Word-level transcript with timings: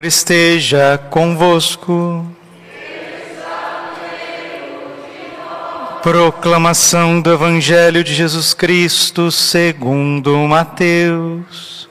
esteja 0.00 0.96
convosco. 1.10 2.24
Proclamação 6.00 7.20
do 7.20 7.32
Evangelho 7.32 8.04
de 8.04 8.14
Jesus 8.14 8.54
Cristo 8.54 9.32
segundo 9.32 10.36
Mateus. 10.46 11.87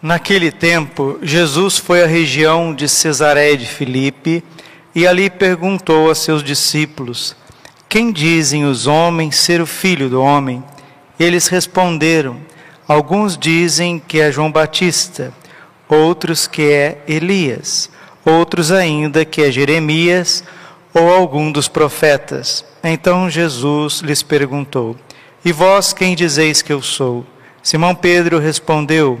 Naquele 0.00 0.52
tempo, 0.52 1.18
Jesus 1.20 1.76
foi 1.76 2.04
à 2.04 2.06
região 2.06 2.72
de 2.72 2.88
Cesareia 2.88 3.56
de 3.56 3.66
Filipe 3.66 4.44
e 4.94 5.04
ali 5.04 5.28
perguntou 5.28 6.08
a 6.08 6.14
seus 6.14 6.44
discípulos: 6.44 7.34
Quem 7.88 8.12
dizem 8.12 8.64
os 8.64 8.86
homens 8.86 9.34
ser 9.34 9.60
o 9.60 9.66
filho 9.66 10.08
do 10.08 10.22
homem? 10.22 10.62
Eles 11.18 11.48
responderam: 11.48 12.36
Alguns 12.86 13.36
dizem 13.36 13.98
que 13.98 14.20
é 14.20 14.30
João 14.30 14.52
Batista, 14.52 15.34
outros 15.88 16.46
que 16.46 16.62
é 16.62 17.02
Elias, 17.08 17.90
outros 18.24 18.70
ainda 18.70 19.24
que 19.24 19.42
é 19.42 19.50
Jeremias 19.50 20.44
ou 20.94 21.12
algum 21.12 21.50
dos 21.50 21.66
profetas. 21.66 22.64
Então 22.84 23.28
Jesus 23.28 23.98
lhes 23.98 24.22
perguntou: 24.22 24.96
E 25.44 25.50
vós 25.50 25.92
quem 25.92 26.14
dizeis 26.14 26.62
que 26.62 26.72
eu 26.72 26.82
sou? 26.82 27.26
Simão 27.64 27.96
Pedro 27.96 28.38
respondeu: 28.38 29.20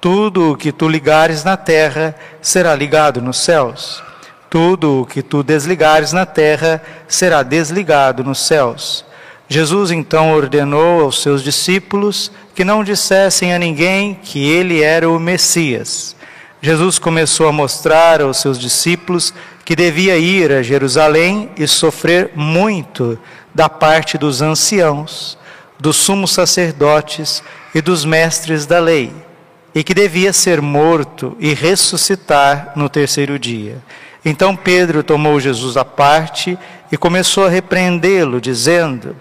Tudo 0.00 0.52
o 0.52 0.56
que 0.56 0.70
tu 0.70 0.88
ligares 0.88 1.42
na 1.42 1.56
terra 1.56 2.14
será 2.40 2.72
ligado 2.72 3.20
nos 3.20 3.38
céus. 3.38 4.00
Tudo 4.48 5.02
o 5.02 5.06
que 5.06 5.22
tu 5.22 5.42
desligares 5.42 6.12
na 6.12 6.24
terra 6.24 6.80
será 7.08 7.42
desligado 7.42 8.22
nos 8.22 8.38
céus. 8.38 9.04
Jesus 9.48 9.90
então 9.90 10.32
ordenou 10.32 11.00
aos 11.02 11.20
seus 11.20 11.42
discípulos 11.42 12.30
que 12.54 12.64
não 12.64 12.84
dissessem 12.84 13.52
a 13.52 13.58
ninguém 13.58 14.14
que 14.14 14.48
ele 14.48 14.82
era 14.82 15.10
o 15.10 15.18
Messias. 15.18 16.14
Jesus 16.62 17.00
começou 17.00 17.48
a 17.48 17.52
mostrar 17.52 18.22
aos 18.22 18.36
seus 18.36 18.56
discípulos 18.56 19.34
que 19.64 19.74
devia 19.74 20.16
ir 20.16 20.52
a 20.52 20.62
Jerusalém 20.62 21.50
e 21.56 21.66
sofrer 21.66 22.30
muito 22.36 23.18
da 23.52 23.68
parte 23.68 24.16
dos 24.16 24.42
anciãos, 24.42 25.36
dos 25.78 25.96
sumos 25.96 26.30
sacerdotes 26.30 27.42
e 27.74 27.80
dos 27.80 28.04
mestres 28.04 28.64
da 28.64 28.78
lei 28.78 29.27
e 29.74 29.84
que 29.84 29.94
devia 29.94 30.32
ser 30.32 30.60
morto 30.60 31.36
e 31.38 31.54
ressuscitar 31.54 32.72
no 32.74 32.88
terceiro 32.88 33.38
dia. 33.38 33.78
Então 34.24 34.56
Pedro 34.56 35.02
tomou 35.02 35.38
Jesus 35.38 35.76
à 35.76 35.84
parte 35.84 36.58
e 36.90 36.96
começou 36.96 37.46
a 37.46 37.48
repreendê-lo, 37.48 38.40
dizendo: 38.40 39.14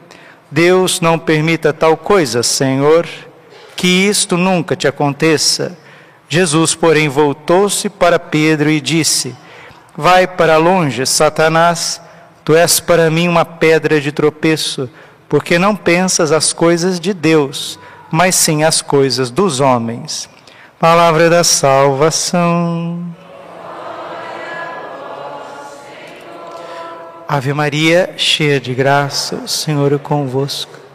Deus 0.50 1.02
não 1.02 1.20
permita 1.20 1.74
tal 1.74 1.98
coisa, 1.98 2.42
Senhor, 2.42 3.08
que 3.76 3.88
isto 3.88 4.38
nunca 4.38 4.76
te 4.76 4.88
aconteça. 4.88 5.78
Jesus, 6.30 6.76
porém, 6.76 7.08
voltou-se 7.08 7.90
para 7.90 8.20
Pedro 8.20 8.70
e 8.70 8.82
disse: 8.82 9.36
Vai 9.96 10.28
para 10.28 10.58
longe, 10.58 11.06
Satanás, 11.06 12.02
tu 12.44 12.56
és 12.56 12.80
para 12.80 13.10
mim 13.10 13.28
uma 13.28 13.46
pedra 13.46 14.02
de 14.02 14.12
tropeço, 14.12 14.90
porque 15.30 15.60
não 15.60 15.76
pensas 15.76 16.32
as 16.32 16.54
coisas 16.54 17.00
de 17.00 17.14
Deus, 17.14 17.80
mas 18.12 18.36
sim 18.36 18.64
as 18.64 18.82
coisas 18.82 19.30
dos 19.30 19.60
homens. 19.60 20.30
Palavra 20.80 21.28
da 21.28 21.44
salvação. 21.44 23.04
Ave 27.28 27.52
Maria, 27.52 28.14
cheia 28.16 28.60
de 28.60 28.76
graça, 28.76 29.38
o 29.38 29.48
Senhor 29.48 29.92
é 29.92 29.98
convosco. 29.98 30.87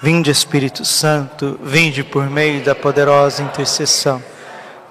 Vinde 0.00 0.30
Espírito 0.30 0.84
Santo, 0.84 1.58
vinde 1.60 2.04
por 2.04 2.30
meio 2.30 2.62
da 2.62 2.72
poderosa 2.72 3.42
intercessão. 3.42 4.22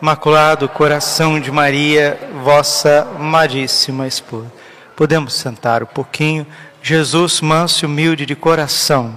Maculado 0.01 0.67
coração 0.67 1.39
de 1.39 1.49
Maria, 1.49 2.19
vossa 2.43 3.07
amadíssima 3.15 4.05
esposa. 4.05 4.51
Podemos 4.97 5.33
sentar 5.33 5.81
um 5.81 5.85
pouquinho. 5.85 6.45
Jesus, 6.83 7.39
manso 7.39 7.85
e 7.85 7.87
humilde 7.87 8.25
de 8.25 8.35
coração. 8.35 9.15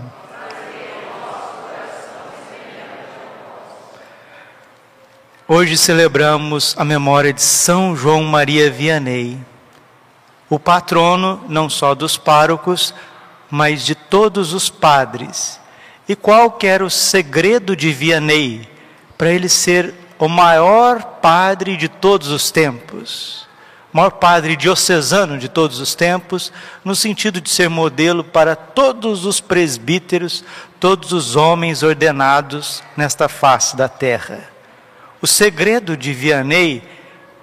Hoje 5.49 5.77
celebramos 5.77 6.77
a 6.79 6.85
memória 6.85 7.33
de 7.33 7.43
São 7.43 7.97
João 7.97 8.23
Maria 8.23 8.71
Vianney, 8.71 9.37
o 10.49 10.57
patrono 10.57 11.45
não 11.49 11.69
só 11.69 11.97
dos 11.97 12.17
párocos, 12.17 12.95
mas 13.51 13.85
de 13.85 13.97
todos 13.97 14.53
os 14.53 14.71
padres 14.71 15.60
e 16.11 16.17
qual 16.17 16.51
que 16.51 16.67
era 16.67 16.85
o 16.85 16.91
segredo 16.91 17.77
de 17.77 17.93
Vianney 17.93 18.69
para 19.17 19.31
ele 19.31 19.49
ser 19.49 19.95
o 20.19 20.27
maior 20.27 21.01
padre 21.05 21.77
de 21.77 21.89
todos 21.89 22.27
os 22.33 22.51
tempos? 22.51 23.47
O 23.95 23.97
maior 23.97 24.11
padre 24.11 24.57
diocesano 24.57 25.39
de 25.39 25.49
todos 25.49 25.79
os 25.79 25.95
tempos, 25.95 26.53
no 26.85 26.97
sentido 26.97 27.41
de 27.41 27.49
ser 27.49 27.71
modelo 27.71 28.25
para 28.25 28.57
todos 28.57 29.25
os 29.25 29.41
presbíteros, 29.41 30.43
todos 30.81 31.13
os 31.13 31.37
homens 31.37 31.85
ordenados 31.85 32.83
nesta 32.97 33.29
face 33.29 33.77
da 33.77 33.89
terra. 33.89 34.51
O 35.23 35.29
segredo 35.29 35.97
de 35.97 36.13
Vianney, 36.13 36.83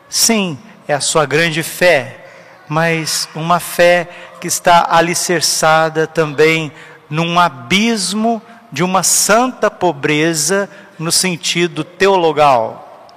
sim, 0.10 0.60
é 0.90 0.94
a 0.94 1.00
sua 1.00 1.26
grande 1.26 1.64
fé, 1.64 2.26
mas 2.68 3.30
uma 3.34 3.62
fé 3.62 4.10
que 4.42 4.48
está 4.48 4.88
alicerçada 4.92 6.06
também 6.06 6.70
num 7.10 7.40
abismo 7.40 8.42
de 8.72 8.84
uma 8.84 9.04
santa 9.04 9.72
pobreza 9.72 10.70
no 11.00 11.12
sentido 11.12 11.84
teologal. 11.84 13.08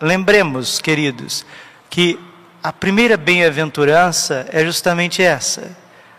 Lembremos, 0.00 0.78
queridos, 0.80 1.44
que 1.88 2.18
a 2.62 2.72
primeira 2.72 3.16
bem-aventurança 3.16 4.46
é 4.50 4.64
justamente 4.64 5.22
essa. 5.22 5.76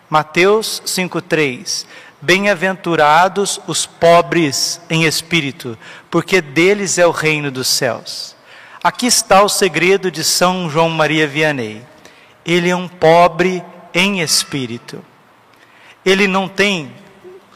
Mateus 0.09 0.81
5:3. 0.85 1.85
Bem-aventurados 2.21 3.61
os 3.65 3.85
pobres 3.85 4.81
em 4.89 5.05
espírito, 5.05 5.77
porque 6.09 6.41
deles 6.41 6.97
é 6.97 7.07
o 7.07 7.11
reino 7.11 7.49
dos 7.49 7.67
céus. 7.67 8.35
Aqui 8.83 9.05
está 9.07 9.41
o 9.43 9.49
segredo 9.49 10.09
de 10.09 10.23
São 10.23 10.69
João 10.69 10.89
Maria 10.89 11.27
Vianney. 11.27 11.81
Ele 12.45 12.69
é 12.69 12.75
um 12.75 12.87
pobre 12.87 13.63
em 13.93 14.21
espírito. 14.21 15.03
Ele 16.05 16.27
não 16.27 16.47
tem 16.47 16.91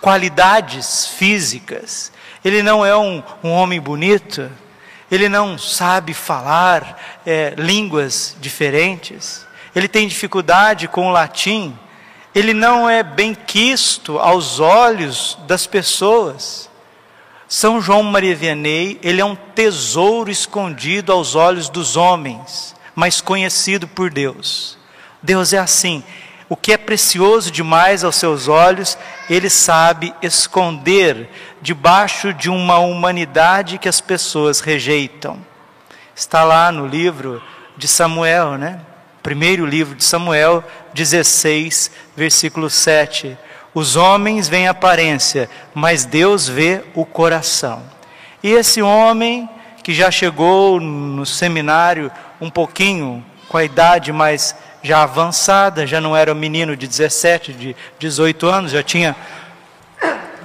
qualidades 0.03 1.07
físicas. 1.07 2.11
Ele 2.44 2.61
não 2.61 2.85
é 2.85 2.94
um, 2.94 3.23
um 3.41 3.50
homem 3.51 3.79
bonito, 3.79 4.51
ele 5.09 5.29
não 5.29 5.57
sabe 5.57 6.13
falar 6.13 7.21
é, 7.25 7.53
línguas 7.57 8.35
diferentes, 8.41 9.47
ele 9.73 9.88
tem 9.88 10.05
dificuldade 10.05 10.89
com 10.89 11.07
o 11.07 11.11
latim, 11.11 11.73
ele 12.35 12.53
não 12.53 12.89
é 12.89 13.01
bem 13.01 13.33
quisto 13.33 14.19
aos 14.19 14.59
olhos 14.59 15.38
das 15.47 15.65
pessoas. 15.65 16.69
São 17.47 17.81
João 17.81 18.03
Maria 18.03 18.35
Vianney, 18.35 19.00
ele 19.01 19.21
é 19.21 19.25
um 19.25 19.38
tesouro 19.55 20.29
escondido 20.29 21.13
aos 21.13 21.33
olhos 21.33 21.69
dos 21.69 21.95
homens, 21.95 22.75
mas 22.94 23.21
conhecido 23.21 23.88
por 23.88 24.09
Deus. 24.09 24.77
Deus 25.21 25.53
é 25.53 25.59
assim, 25.59 26.03
o 26.53 26.55
que 26.55 26.71
é 26.71 26.77
precioso 26.77 27.50
demais 27.50 28.03
aos 28.03 28.15
seus 28.15 28.47
olhos, 28.47 28.95
ele 29.27 29.50
sabe 29.50 30.13
esconder 30.21 31.27
debaixo 31.59 32.31
de 32.31 32.47
uma 32.47 32.77
humanidade 32.77 33.79
que 33.79 33.89
as 33.89 34.00
pessoas 34.00 34.59
rejeitam. 34.59 35.39
Está 36.15 36.44
lá 36.44 36.71
no 36.71 36.85
livro 36.85 37.41
de 37.75 37.88
Samuel, 37.88 38.55
né? 38.59 38.79
Primeiro 39.23 39.65
livro 39.65 39.95
de 39.95 40.03
Samuel 40.03 40.63
16, 40.94 41.89
versículo 42.15 42.69
7. 42.69 43.35
Os 43.73 43.95
homens 43.95 44.47
veem 44.47 44.67
a 44.67 44.71
aparência, 44.71 45.50
mas 45.73 46.05
Deus 46.05 46.47
vê 46.47 46.83
o 46.94 47.03
coração. 47.03 47.81
E 48.44 48.51
esse 48.51 48.79
homem 48.79 49.50
que 49.81 49.91
já 49.91 50.11
chegou 50.11 50.79
no 50.79 51.25
seminário 51.25 52.11
um 52.39 52.51
pouquinho 52.51 53.25
com 53.50 53.57
a 53.57 53.63
idade 53.63 54.11
mais 54.11 54.55
já 54.83 55.01
avançada, 55.01 55.88
já 55.88 56.01
não 56.01 56.15
era 56.15 56.31
um 56.31 56.35
menino 56.35 56.75
de 56.75 56.88
17, 56.88 57.53
de 57.53 57.75
18 57.97 58.47
anos, 58.47 58.71
já 58.71 58.83
tinha 58.83 59.15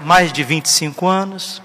mais 0.03 0.33
de 0.33 0.45
25 0.45 1.07
anos. 1.07 1.61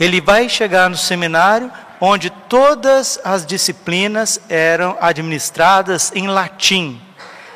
Ele 0.00 0.20
vai 0.20 0.48
chegar 0.48 0.88
no 0.88 0.96
seminário 0.96 1.70
onde 2.00 2.30
todas 2.30 3.20
as 3.24 3.44
disciplinas 3.44 4.40
eram 4.48 4.96
administradas 5.00 6.12
em 6.14 6.26
latim. 6.26 7.00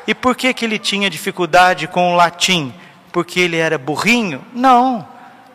E 0.05 0.13
por 0.13 0.35
que, 0.35 0.53
que 0.53 0.65
ele 0.65 0.77
tinha 0.77 1.09
dificuldade 1.09 1.87
com 1.87 2.13
o 2.13 2.15
latim? 2.15 2.73
Porque 3.11 3.39
ele 3.39 3.57
era 3.57 3.77
burrinho? 3.77 4.43
Não, 4.53 5.07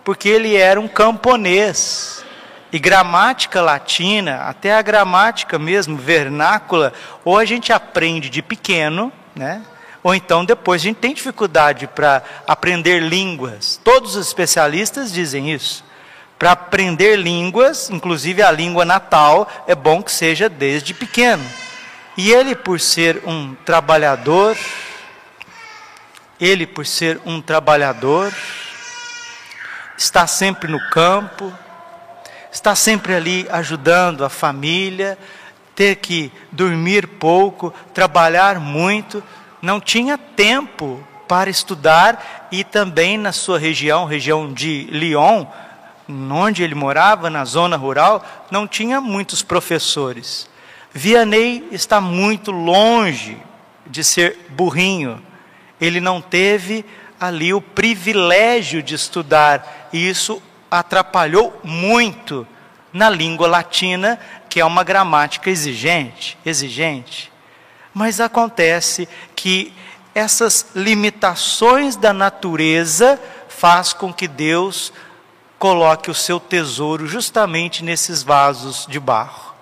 porque 0.05 0.29
ele 0.29 0.57
era 0.57 0.81
um 0.81 0.89
camponês. 0.89 2.25
E 2.73 2.79
gramática 2.79 3.63
latina, 3.63 4.43
até 4.43 4.75
a 4.75 4.83
gramática 4.83 5.59
mesmo, 5.59 5.97
vernácula, 5.97 6.93
ou 7.25 7.39
a 7.39 7.45
gente 7.45 7.73
aprende 7.73 8.29
de 8.29 8.43
pequeno, 8.43 9.13
né? 9.35 9.63
ou 10.03 10.15
então 10.15 10.45
depois 10.45 10.83
a 10.83 10.85
gente 10.85 10.97
tem 10.97 11.15
dificuldade 11.15 11.87
para 11.87 12.23
aprender 12.47 13.01
línguas. 13.01 13.81
Todos 13.83 14.17
os 14.17 14.27
especialistas 14.27 15.13
dizem 15.13 15.51
isso. 15.51 15.85
Para 16.39 16.53
aprender 16.53 17.17
línguas, 17.17 17.91
inclusive 17.91 18.43
a 18.43 18.51
língua 18.51 18.85
natal, 18.85 19.51
é 19.67 19.75
bom 19.75 20.03
que 20.03 20.13
seja 20.13 20.49
desde 20.49 20.95
pequeno. 20.95 21.45
E 22.17 22.33
ele, 22.33 22.55
por 22.55 22.79
ser 22.79 23.23
um 23.27 23.55
trabalhador, 23.65 24.57
ele, 26.41 26.67
por 26.67 26.87
ser 26.87 27.21
um 27.27 27.41
trabalhador, 27.41 28.33
está 29.97 30.27
sempre 30.27 30.71
no 30.71 30.79
campo, 30.91 31.53
está 32.51 32.75
sempre 32.75 33.15
ali 33.15 33.47
ajudando 33.51 34.25
a 34.25 34.29
família, 34.29 35.19
ter 35.75 35.97
que 35.97 36.33
dormir 36.51 37.07
pouco, 37.07 37.73
trabalhar 37.95 38.59
muito, 38.59 39.23
não 39.63 39.81
tinha 39.81 40.19
tempo 40.19 41.07
para 41.29 41.51
estudar 41.51 42.49
e 42.51 42.65
também 42.65 43.19
na 43.19 43.33
sua 43.33 43.59
região, 43.59 44.05
região 44.05 44.53
de 44.53 44.89
Lyon, 44.91 45.47
onde 46.09 46.63
ele 46.63 46.75
morava, 46.75 47.29
na 47.29 47.45
zona 47.45 47.77
rural, 47.77 48.25
não 48.51 48.67
tinha 48.67 49.01
muitos 49.01 49.43
professores. 49.43 50.49
Vianney 50.93 51.69
está 51.71 52.01
muito 52.01 52.51
longe 52.51 53.37
de 53.87 54.03
ser 54.03 54.47
burrinho. 54.49 55.23
Ele 55.81 56.01
não 56.01 56.21
teve 56.21 56.85
ali 57.21 57.53
o 57.53 57.61
privilégio 57.61 58.83
de 58.83 58.95
estudar, 58.95 59.89
e 59.93 60.09
isso 60.09 60.43
atrapalhou 60.71 61.59
muito 61.63 62.47
na 62.93 63.11
língua 63.11 63.47
latina, 63.47 64.19
que 64.49 64.61
é 64.61 64.65
uma 64.65 64.83
gramática 64.83 65.51
exigente, 65.51 66.39
exigente. 66.45 67.33
Mas 67.93 68.21
acontece 68.21 69.09
que 69.35 69.73
essas 70.15 70.67
limitações 70.75 71.97
da 71.97 72.13
natureza 72.13 73.21
faz 73.49 73.93
com 73.93 74.13
que 74.13 74.27
Deus 74.27 74.93
coloque 75.59 76.11
o 76.11 76.15
seu 76.15 76.39
tesouro 76.39 77.07
justamente 77.07 77.85
nesses 77.85 78.23
vasos 78.23 78.87
de 78.89 79.01
barro. 79.01 79.55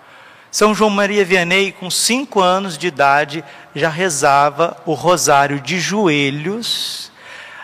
São 0.51 0.75
João 0.75 0.91
Maria 0.91 1.25
Vianney, 1.25 1.73
com 1.73 1.91
cinco 1.91 2.41
anos 2.41 2.79
de 2.79 2.87
idade, 2.87 3.45
já 3.75 3.89
rezava 3.89 4.77
o 4.87 4.95
rosário 4.95 5.61
de 5.61 5.79
joelhos, 5.79 7.11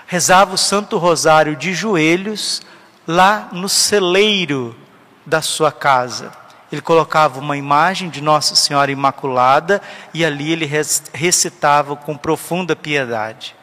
rezava 0.07 0.55
o 0.55 0.59
Santo 0.59 0.99
Rosário 0.99 1.57
de 1.57 1.73
joelhos 1.73 2.61
lá 3.07 3.49
no 3.53 3.69
celeiro 3.69 4.77
da 5.25 5.43
sua 5.43 5.73
casa. 5.73 6.33
Ele 6.71 6.81
colocava 6.81 7.39
uma 7.39 7.57
imagem 7.57 8.09
de 8.09 8.23
Nossa 8.23 8.55
Senhora 8.55 8.91
Imaculada 8.91 9.83
e 10.15 10.25
ali 10.25 10.53
ele 10.53 10.71
recitava 11.13 11.97
com 11.97 12.17
profunda 12.17 12.75
piedade. 12.75 13.55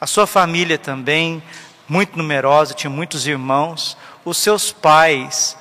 A 0.00 0.06
sua 0.06 0.26
família 0.26 0.78
também, 0.78 1.42
muito 1.88 2.16
numerosa, 2.16 2.74
tinha 2.74 2.90
muitos 2.90 3.26
irmãos, 3.26 3.96
os 4.24 4.36
seus 4.38 4.72
pais 4.72 5.56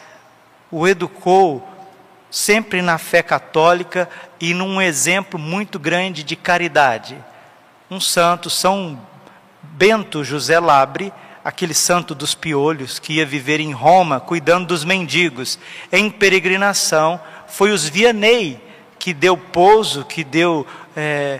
o 0.71 0.87
educou 0.87 1.67
sempre 2.29 2.81
na 2.81 2.97
fé 2.97 3.23
católica 3.23 4.09
e 4.39 4.53
num 4.53 4.81
exemplo 4.81 5.39
muito 5.39 5.79
grande 5.79 6.23
de 6.23 6.35
caridade. 6.35 7.17
Um 7.89 7.99
santo, 7.99 8.49
São 8.49 8.99
Bento 9.61 10.23
José 10.23 10.59
Labre, 10.59 11.13
aquele 11.47 11.73
santo 11.73 12.13
dos 12.13 12.35
piolhos 12.35 12.99
que 12.99 13.13
ia 13.13 13.25
viver 13.25 13.61
em 13.61 13.71
Roma 13.71 14.19
cuidando 14.19 14.67
dos 14.67 14.83
mendigos, 14.83 15.57
em 15.93 16.09
peregrinação, 16.09 17.17
foi 17.47 17.71
os 17.71 17.87
Vianney 17.87 18.59
que 18.99 19.13
deu 19.13 19.37
pouso, 19.37 20.03
que 20.03 20.25
deu 20.25 20.67
é, 20.93 21.39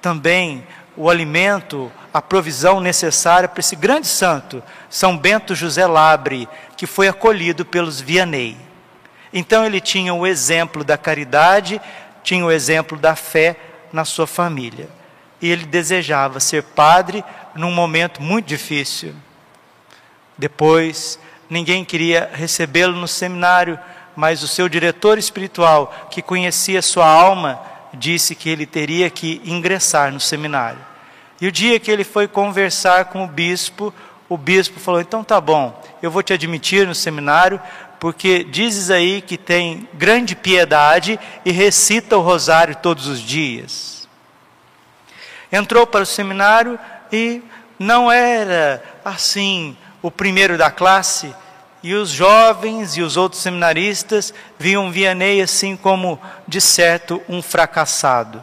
também 0.00 0.64
o 0.96 1.10
alimento, 1.10 1.90
a 2.14 2.22
provisão 2.22 2.78
necessária 2.78 3.48
para 3.48 3.58
esse 3.58 3.74
grande 3.74 4.06
santo, 4.06 4.62
São 4.88 5.18
Bento 5.18 5.56
José 5.56 5.88
Labre, 5.88 6.48
que 6.76 6.86
foi 6.86 7.08
acolhido 7.08 7.64
pelos 7.64 8.00
Vianney. 8.00 8.56
Então 9.32 9.66
ele 9.66 9.80
tinha 9.80 10.14
o 10.14 10.24
exemplo 10.24 10.84
da 10.84 10.96
caridade, 10.96 11.80
tinha 12.22 12.46
o 12.46 12.52
exemplo 12.52 12.96
da 12.96 13.16
fé 13.16 13.56
na 13.92 14.04
sua 14.04 14.28
família. 14.28 14.88
E 15.42 15.50
ele 15.50 15.66
desejava 15.66 16.38
ser 16.38 16.62
padre 16.62 17.24
num 17.56 17.72
momento 17.72 18.22
muito 18.22 18.46
difícil. 18.46 19.16
Depois, 20.38 21.18
ninguém 21.50 21.84
queria 21.84 22.30
recebê-lo 22.32 22.94
no 22.94 23.08
seminário, 23.08 23.78
mas 24.14 24.42
o 24.42 24.48
seu 24.48 24.68
diretor 24.68 25.18
espiritual, 25.18 26.08
que 26.10 26.22
conhecia 26.22 26.80
sua 26.80 27.06
alma, 27.06 27.60
disse 27.92 28.34
que 28.34 28.48
ele 28.48 28.64
teria 28.64 29.10
que 29.10 29.42
ingressar 29.44 30.12
no 30.12 30.20
seminário. 30.20 30.78
E 31.40 31.46
o 31.46 31.52
dia 31.52 31.78
que 31.78 31.90
ele 31.90 32.04
foi 32.04 32.28
conversar 32.28 33.06
com 33.06 33.24
o 33.24 33.28
bispo, 33.28 33.92
o 34.28 34.36
bispo 34.36 34.78
falou: 34.80 35.00
Então 35.00 35.24
tá 35.24 35.40
bom, 35.40 35.80
eu 36.02 36.10
vou 36.10 36.22
te 36.22 36.32
admitir 36.32 36.86
no 36.86 36.94
seminário, 36.94 37.60
porque 37.98 38.44
dizes 38.44 38.90
aí 38.90 39.20
que 39.20 39.36
tem 39.36 39.88
grande 39.94 40.36
piedade 40.36 41.18
e 41.44 41.50
recita 41.50 42.16
o 42.16 42.22
rosário 42.22 42.76
todos 42.76 43.06
os 43.06 43.20
dias. 43.20 44.08
Entrou 45.50 45.86
para 45.86 46.02
o 46.02 46.06
seminário 46.06 46.78
e 47.10 47.42
não 47.78 48.10
era 48.10 48.82
assim 49.04 49.76
o 50.02 50.10
primeiro 50.10 50.56
da 50.56 50.70
classe, 50.70 51.34
e 51.82 51.94
os 51.94 52.10
jovens 52.10 52.96
e 52.96 53.02
os 53.02 53.16
outros 53.16 53.40
seminaristas 53.40 54.34
viam 54.58 54.90
Vianney 54.90 55.40
assim 55.40 55.76
como, 55.76 56.20
de 56.46 56.60
certo, 56.60 57.22
um 57.28 57.40
fracassado. 57.40 58.42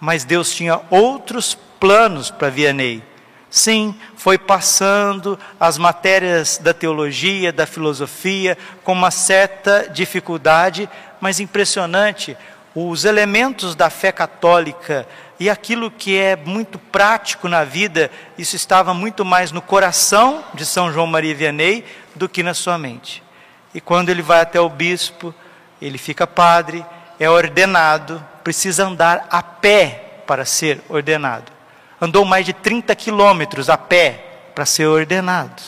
Mas 0.00 0.24
Deus 0.24 0.52
tinha 0.52 0.80
outros 0.90 1.56
planos 1.78 2.30
para 2.30 2.50
Vianney. 2.50 3.02
Sim, 3.48 3.94
foi 4.16 4.36
passando 4.36 5.38
as 5.60 5.78
matérias 5.78 6.58
da 6.58 6.74
teologia, 6.74 7.52
da 7.52 7.66
filosofia, 7.66 8.58
com 8.82 8.92
uma 8.92 9.12
certa 9.12 9.88
dificuldade, 9.88 10.90
mas 11.20 11.38
impressionante, 11.38 12.36
os 12.74 13.04
elementos 13.04 13.76
da 13.76 13.88
fé 13.88 14.10
católica 14.10 15.06
e 15.44 15.50
aquilo 15.50 15.90
que 15.90 16.18
é 16.18 16.36
muito 16.36 16.78
prático 16.78 17.48
na 17.48 17.64
vida, 17.64 18.10
isso 18.38 18.56
estava 18.56 18.92
muito 18.94 19.24
mais 19.24 19.52
no 19.52 19.62
coração 19.62 20.44
de 20.54 20.64
São 20.64 20.92
João 20.92 21.06
Maria 21.06 21.34
Vianney 21.34 21.84
do 22.14 22.28
que 22.28 22.42
na 22.42 22.54
sua 22.54 22.78
mente. 22.78 23.22
E 23.74 23.80
quando 23.80 24.08
ele 24.08 24.22
vai 24.22 24.40
até 24.40 24.60
o 24.60 24.68
bispo, 24.68 25.34
ele 25.80 25.98
fica 25.98 26.26
padre, 26.26 26.84
é 27.18 27.28
ordenado, 27.28 28.24
precisa 28.42 28.86
andar 28.86 29.26
a 29.30 29.42
pé 29.42 30.22
para 30.26 30.44
ser 30.44 30.80
ordenado 30.88 31.54
andou 32.04 32.24
mais 32.24 32.44
de 32.44 32.52
30 32.52 32.94
quilômetros 32.94 33.70
a 33.70 33.78
pé 33.78 34.24
para 34.54 34.66
ser 34.66 34.86
ordenado. 34.86 35.62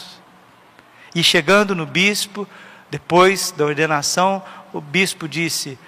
E 1.15 1.23
chegando 1.23 1.75
no 1.75 1.87
bispo, 1.87 2.47
depois 2.91 3.51
da 3.51 3.65
ordenação, 3.65 4.43
o 4.73 4.81
bispo 4.81 5.27
disse: 5.27 5.79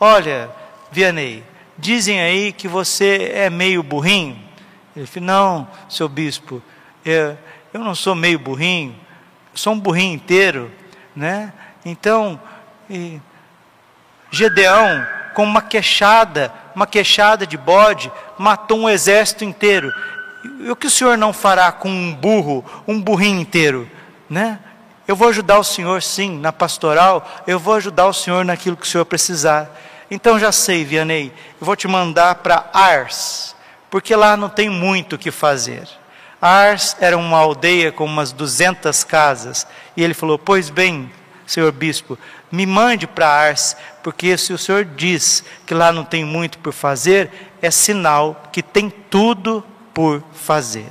Olha, 0.00 0.48
Vianney, 0.90 1.44
dizem 1.78 2.20
aí 2.20 2.52
que 2.52 2.66
você 2.66 3.30
é 3.32 3.48
meio 3.48 3.82
burrinho. 3.82 4.36
Ele 4.94 5.04
disse: 5.04 5.20
Não, 5.20 5.68
seu 5.88 6.08
bispo, 6.08 6.62
eu, 7.04 7.38
eu 7.72 7.80
não 7.80 7.94
sou 7.94 8.14
meio 8.14 8.38
burrinho, 8.38 8.94
sou 9.54 9.72
um 9.72 9.80
burrinho 9.80 10.14
inteiro, 10.14 10.70
né? 11.14 11.52
Então, 11.84 12.40
e, 12.90 13.20
Gedeão, 14.30 15.06
com 15.34 15.44
uma 15.44 15.62
queixada, 15.62 16.52
uma 16.74 16.86
queixada 16.86 17.46
de 17.46 17.56
bode, 17.56 18.10
matou 18.36 18.80
um 18.80 18.88
exército 18.88 19.44
inteiro. 19.44 19.92
E 20.60 20.70
o 20.70 20.76
que 20.76 20.86
o 20.86 20.90
senhor 20.90 21.16
não 21.16 21.32
fará 21.32 21.72
com 21.72 21.88
um 21.88 22.14
burro, 22.14 22.64
um 22.86 23.00
burrinho 23.00 23.40
inteiro, 23.40 23.88
né? 24.28 24.58
Eu 25.06 25.16
vou 25.16 25.28
ajudar 25.28 25.58
o 25.58 25.64
senhor 25.64 26.02
sim 26.02 26.38
na 26.38 26.52
pastoral, 26.52 27.26
eu 27.46 27.58
vou 27.58 27.74
ajudar 27.74 28.06
o 28.06 28.12
senhor 28.12 28.44
naquilo 28.44 28.76
que 28.76 28.82
o 28.82 28.88
senhor 28.88 29.06
precisar. 29.06 29.70
Então 30.10 30.38
já 30.38 30.50
sei, 30.50 30.84
Vianney, 30.84 31.32
eu 31.60 31.66
vou 31.66 31.76
te 31.76 31.86
mandar 31.86 32.36
para 32.36 32.70
Ars, 32.72 33.54
porque 33.90 34.14
lá 34.14 34.36
não 34.36 34.48
tem 34.48 34.70
muito 34.70 35.16
o 35.16 35.18
que 35.18 35.30
fazer. 35.30 35.86
Ars 36.40 36.96
era 37.00 37.18
uma 37.18 37.38
aldeia 37.38 37.90
com 37.90 38.04
umas 38.04 38.32
200 38.32 39.04
casas. 39.04 39.66
E 39.96 40.02
ele 40.02 40.14
falou: 40.14 40.38
Pois 40.38 40.70
bem, 40.70 41.10
senhor 41.46 41.72
bispo, 41.72 42.18
me 42.50 42.64
mande 42.64 43.06
para 43.06 43.28
Ars, 43.28 43.76
porque 44.02 44.38
se 44.38 44.52
o 44.52 44.58
senhor 44.58 44.84
diz 44.84 45.44
que 45.66 45.74
lá 45.74 45.92
não 45.92 46.04
tem 46.04 46.24
muito 46.24 46.58
por 46.58 46.72
fazer, 46.72 47.30
é 47.60 47.70
sinal 47.70 48.48
que 48.52 48.62
tem 48.62 48.88
tudo 48.88 49.64
por 49.92 50.22
fazer. 50.32 50.86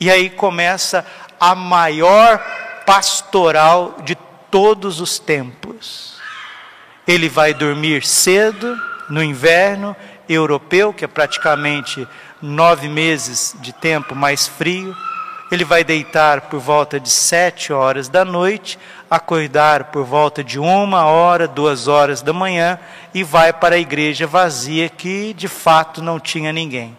E 0.00 0.10
aí 0.10 0.30
começa 0.30 1.06
a 1.38 1.54
maior 1.54 2.38
pastoral 2.86 3.96
de 4.02 4.16
todos 4.50 5.00
os 5.00 5.18
tempos. 5.18 6.13
Ele 7.06 7.28
vai 7.28 7.52
dormir 7.52 8.04
cedo 8.04 8.76
no 9.08 9.22
inverno 9.22 9.94
europeu, 10.28 10.92
que 10.92 11.04
é 11.04 11.08
praticamente 11.08 12.06
nove 12.40 12.88
meses 12.88 13.54
de 13.60 13.72
tempo 13.72 14.14
mais 14.14 14.46
frio. 14.46 14.94
Ele 15.50 15.64
vai 15.64 15.84
deitar 15.84 16.42
por 16.42 16.58
volta 16.58 16.98
de 16.98 17.10
sete 17.10 17.72
horas 17.72 18.08
da 18.08 18.24
noite, 18.24 18.78
acordar 19.10 19.84
por 19.84 20.04
volta 20.04 20.42
de 20.42 20.58
uma 20.58 21.04
hora, 21.04 21.46
duas 21.46 21.86
horas 21.86 22.22
da 22.22 22.32
manhã 22.32 22.78
e 23.12 23.22
vai 23.22 23.52
para 23.52 23.76
a 23.76 23.78
igreja 23.78 24.26
vazia 24.26 24.88
que 24.88 25.34
de 25.34 25.46
fato 25.46 26.02
não 26.02 26.18
tinha 26.18 26.52
ninguém. 26.52 26.96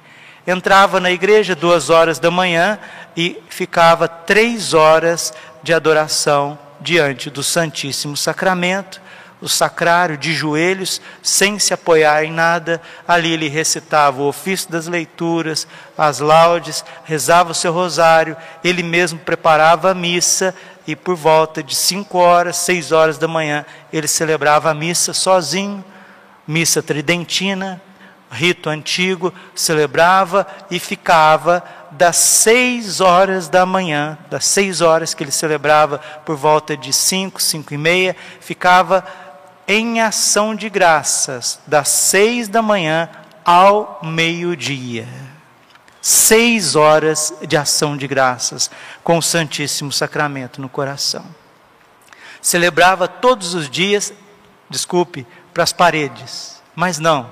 Entrava 0.47 0.99
na 0.99 1.11
igreja 1.11 1.55
duas 1.55 1.89
horas 1.89 2.19
da 2.19 2.29
manhã 2.29 2.77
e 3.17 3.41
ficava 3.49 4.07
três 4.07 4.75
horas 4.75 5.33
de 5.63 5.73
adoração 5.73 6.57
diante 6.79 7.31
do 7.31 7.41
Santíssimo 7.41 8.15
Sacramento 8.15 9.01
o 9.45 9.49
sacrário 9.49 10.17
de 10.17 10.33
joelhos, 10.33 10.99
sem 11.21 11.59
se 11.59 11.73
apoiar 11.73 12.23
em 12.23 12.31
nada. 12.31 12.81
Ali 13.07 13.31
ele 13.31 13.47
recitava 13.47 14.21
o 14.21 14.27
ofício 14.27 14.71
das 14.71 14.87
leituras, 14.87 15.67
as 15.95 16.19
laudes, 16.19 16.83
rezava 17.03 17.51
o 17.51 17.55
seu 17.55 17.71
rosário, 17.71 18.35
ele 18.63 18.81
mesmo 18.81 19.19
preparava 19.19 19.91
a 19.91 19.93
missa 19.93 20.53
e 20.87 20.95
por 20.95 21.15
volta 21.15 21.61
de 21.61 21.75
cinco 21.75 22.17
horas, 22.17 22.57
seis 22.57 22.91
horas 22.91 23.17
da 23.17 23.27
manhã, 23.27 23.65
ele 23.93 24.07
celebrava 24.07 24.71
a 24.71 24.73
missa 24.73 25.13
sozinho, 25.13 25.83
missa 26.47 26.81
tridentina, 26.81 27.81
rito 28.31 28.69
antigo, 28.69 29.33
celebrava 29.53 30.45
e 30.69 30.79
ficava 30.79 31.63
das 31.91 32.17
seis 32.17 32.99
horas 32.99 33.47
da 33.47 33.65
manhã, 33.65 34.17
das 34.29 34.45
seis 34.45 34.81
horas 34.81 35.13
que 35.13 35.23
ele 35.23 35.31
celebrava 35.31 35.99
por 36.25 36.35
volta 36.35 36.75
de 36.75 36.91
cinco, 36.91 37.41
cinco 37.41 37.73
e 37.73 37.77
meia, 37.77 38.15
ficava 38.41 39.05
em 39.67 40.01
ação 40.01 40.55
de 40.55 40.69
graças, 40.69 41.59
das 41.65 41.89
seis 41.89 42.47
da 42.47 42.61
manhã 42.61 43.09
ao 43.43 43.99
meio-dia. 44.03 45.07
Seis 46.01 46.75
horas 46.75 47.33
de 47.47 47.57
ação 47.57 47.97
de 47.97 48.07
graças 48.07 48.69
com 49.03 49.17
o 49.17 49.23
Santíssimo 49.23 49.91
Sacramento 49.91 50.61
no 50.61 50.69
coração. 50.69 51.25
Celebrava 52.41 53.07
todos 53.07 53.55
os 53.55 53.69
dias, 53.69 54.13
desculpe, 54.69 55.25
para 55.53 55.63
as 55.63 55.73
paredes, 55.73 56.61
mas 56.75 56.99
não 56.99 57.31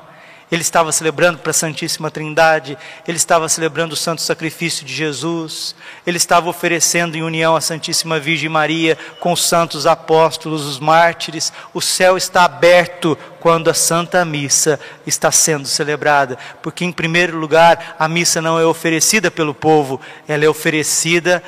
ele 0.54 0.62
estava 0.62 0.92
celebrando 0.92 1.40
para 1.40 1.50
a 1.50 1.54
Santíssima 1.54 2.12
Trindade, 2.12 2.78
ele 3.08 3.18
estava 3.18 3.50
celebrando 3.50 3.94
o 3.94 3.98
santo 3.98 4.22
sacrifício 4.22 4.86
de 4.86 4.94
Jesus, 4.94 5.76
ele 6.06 6.18
estava 6.18 6.48
oferecendo 6.48 7.16
em 7.18 7.24
união 7.24 7.56
à 7.56 7.62
Santíssima 7.62 8.20
Virgem 8.20 8.50
Maria 8.50 8.96
com 9.20 9.32
os 9.32 9.44
santos 9.44 9.88
apóstolos, 9.88 10.64
os 10.64 10.78
mártires. 10.78 11.52
O 11.74 11.82
céu 11.82 12.16
está 12.16 12.46
aberto 12.46 13.18
quando 13.40 13.68
a 13.68 13.74
Santa 13.74 14.24
Missa 14.24 14.80
está 15.08 15.32
sendo 15.32 15.68
celebrada, 15.68 16.38
porque, 16.62 16.86
em 16.86 16.92
primeiro 16.92 17.36
lugar, 17.36 17.96
a 17.98 18.08
missa 18.08 18.40
não 18.40 18.60
é 18.60 18.66
oferecida 18.66 19.32
pelo 19.32 19.56
povo, 19.56 20.00
ela 20.28 20.46
é 20.46 20.48
oferecida 20.48 21.44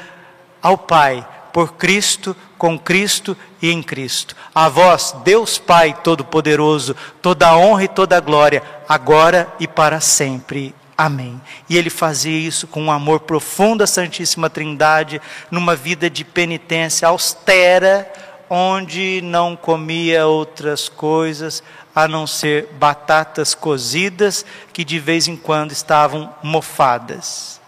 ao 0.64 0.80
Pai 0.80 1.24
por 1.56 1.76
Cristo, 1.76 2.36
com 2.58 2.78
Cristo 2.78 3.38
e 3.62 3.72
em 3.72 3.82
Cristo. 3.82 4.36
A 4.54 4.68
vós, 4.68 5.16
Deus 5.24 5.58
Pai 5.58 5.98
Todo-Poderoso, 6.04 6.94
toda 7.22 7.48
a 7.48 7.56
honra 7.56 7.86
e 7.86 7.88
toda 7.88 8.18
a 8.18 8.20
glória, 8.20 8.62
agora 8.90 9.48
e 9.58 9.66
para 9.66 10.02
sempre. 10.02 10.76
Amém. 10.98 11.40
E 11.70 11.78
ele 11.78 11.90
fazia 11.90 12.38
isso 12.38 12.68
com 12.68 12.84
um 12.84 12.92
amor 12.92 13.22
profundo 13.22 13.86
à 13.86 13.88
Santíssima 13.88 14.50
Trindade, 14.50 15.22
numa 15.50 15.78
vida 15.78 16.10
de 16.10 16.26
penitência 16.26 17.08
austera, 17.08 18.12
onde 18.50 19.22
não 19.24 19.56
comia 19.56 20.28
outras 20.28 20.90
coisas 20.90 21.64
a 21.96 22.06
não 22.06 22.28
ser 22.28 22.68
batatas 22.78 23.56
cozidas 23.56 24.46
que 24.74 24.84
de 24.84 25.00
vez 25.00 25.30
em 25.30 25.38
quando 25.38 25.72
estavam 25.72 26.36
mofadas. 26.44 27.62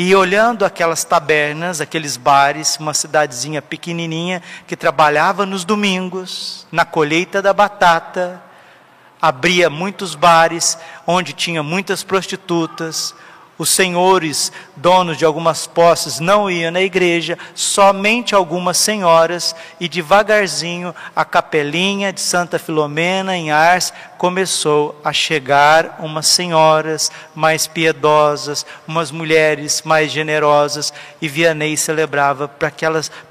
E 0.00 0.14
olhando 0.14 0.64
aquelas 0.64 1.02
tabernas, 1.02 1.80
aqueles 1.80 2.16
bares, 2.16 2.76
uma 2.76 2.94
cidadezinha 2.94 3.60
pequenininha 3.60 4.40
que 4.64 4.76
trabalhava 4.76 5.44
nos 5.44 5.64
domingos, 5.64 6.68
na 6.70 6.84
colheita 6.84 7.42
da 7.42 7.52
batata, 7.52 8.40
abria 9.20 9.68
muitos 9.68 10.14
bares 10.14 10.78
onde 11.04 11.32
tinha 11.32 11.64
muitas 11.64 12.04
prostitutas, 12.04 13.12
os 13.58 13.70
senhores, 13.70 14.52
donos 14.76 15.18
de 15.18 15.24
algumas 15.24 15.66
posses, 15.66 16.20
não 16.20 16.48
iam 16.48 16.70
na 16.70 16.80
igreja, 16.80 17.36
somente 17.54 18.34
algumas 18.34 18.78
senhoras, 18.78 19.54
e 19.80 19.88
devagarzinho 19.88 20.94
a 21.14 21.24
capelinha 21.24 22.12
de 22.12 22.20
Santa 22.20 22.58
Filomena, 22.58 23.36
em 23.36 23.50
Ars, 23.50 23.92
começou 24.16 24.98
a 25.04 25.12
chegar 25.12 25.96
umas 25.98 26.28
senhoras 26.28 27.10
mais 27.34 27.66
piedosas, 27.66 28.64
umas 28.86 29.10
mulheres 29.10 29.82
mais 29.84 30.12
generosas, 30.12 30.92
e 31.20 31.26
Vianney 31.26 31.76
celebrava 31.76 32.46
para 32.46 32.70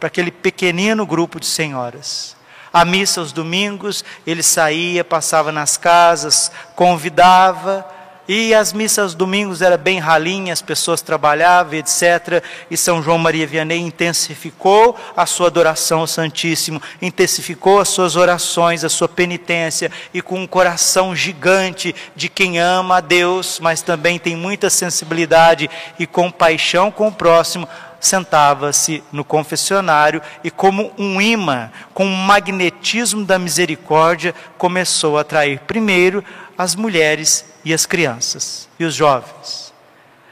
aquele 0.01 0.31
pequenino 0.31 1.05
grupo 1.05 1.39
de 1.39 1.45
senhoras. 1.45 2.35
A 2.71 2.83
missa 2.83 3.21
aos 3.21 3.31
domingos, 3.31 4.03
ele 4.25 4.43
saía, 4.43 5.03
passava 5.03 5.51
nas 5.51 5.77
casas, 5.77 6.51
convidava, 6.75 7.96
e 8.27 8.53
as 8.53 8.73
missas 8.73 9.15
domingos 9.15 9.61
eram 9.61 9.77
bem 9.77 9.99
ralinhas, 9.99 10.59
as 10.59 10.61
pessoas 10.61 11.01
trabalhavam, 11.01 11.75
etc. 11.75 12.43
E 12.69 12.75
São 12.75 13.01
João 13.01 13.17
Maria 13.17 13.47
Vianney 13.47 13.79
intensificou 13.79 14.97
a 15.15 15.25
sua 15.25 15.47
adoração 15.47 16.01
ao 16.01 16.07
Santíssimo, 16.07 16.81
intensificou 17.01 17.79
as 17.79 17.89
suas 17.89 18.15
orações, 18.15 18.83
a 18.83 18.89
sua 18.89 19.07
penitência, 19.07 19.91
e 20.13 20.21
com 20.21 20.39
um 20.39 20.47
coração 20.47 21.15
gigante 21.15 21.95
de 22.15 22.27
quem 22.27 22.59
ama 22.59 22.97
a 22.97 23.01
Deus, 23.01 23.59
mas 23.61 23.81
também 23.81 24.19
tem 24.19 24.35
muita 24.35 24.69
sensibilidade 24.69 25.69
e 25.97 26.05
compaixão 26.05 26.91
com 26.91 27.07
o 27.07 27.11
próximo, 27.11 27.67
sentava-se 27.99 29.03
no 29.11 29.23
confessionário 29.23 30.21
e, 30.43 30.51
como 30.51 30.91
um 30.97 31.21
imã, 31.21 31.71
com 31.93 32.05
um 32.05 32.15
magnetismo 32.15 33.25
da 33.25 33.39
misericórdia, 33.39 34.33
começou 34.57 35.17
a 35.17 35.21
atrair 35.21 35.59
primeiro 35.61 36.23
as 36.57 36.75
mulheres 36.75 37.45
e 37.63 37.73
as 37.73 37.85
crianças 37.85 38.67
e 38.79 38.85
os 38.85 38.95
jovens. 38.95 39.73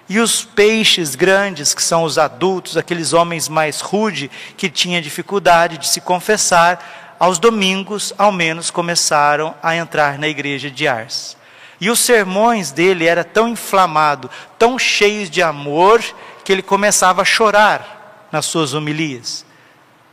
E 0.07 0.19
os 0.19 0.43
peixes 0.43 1.15
grandes, 1.15 1.73
que 1.73 1.81
são 1.81 2.03
os 2.03 2.17
adultos, 2.17 2.77
aqueles 2.77 3.11
homens 3.11 3.49
mais 3.49 3.81
rude, 3.81 4.29
que 4.55 4.69
tinham 4.69 5.01
dificuldade 5.01 5.79
de 5.79 5.87
se 5.87 5.99
confessar, 5.99 7.15
aos 7.19 7.39
domingos, 7.39 8.13
ao 8.17 8.31
menos, 8.31 8.69
começaram 8.69 9.55
a 9.63 9.75
entrar 9.75 10.19
na 10.19 10.27
igreja 10.27 10.69
de 10.69 10.87
Ars. 10.87 11.35
E 11.79 11.89
os 11.89 11.99
sermões 11.99 12.71
dele 12.71 13.05
eram 13.05 13.23
tão 13.23 13.47
inflamados, 13.47 14.29
tão 14.59 14.77
cheios 14.77 15.29
de 15.29 15.41
amor, 15.41 16.03
que 16.45 16.51
ele 16.51 16.61
começava 16.61 17.23
a 17.23 17.25
chorar 17.25 18.27
nas 18.31 18.45
suas 18.45 18.75
homilias, 18.75 19.43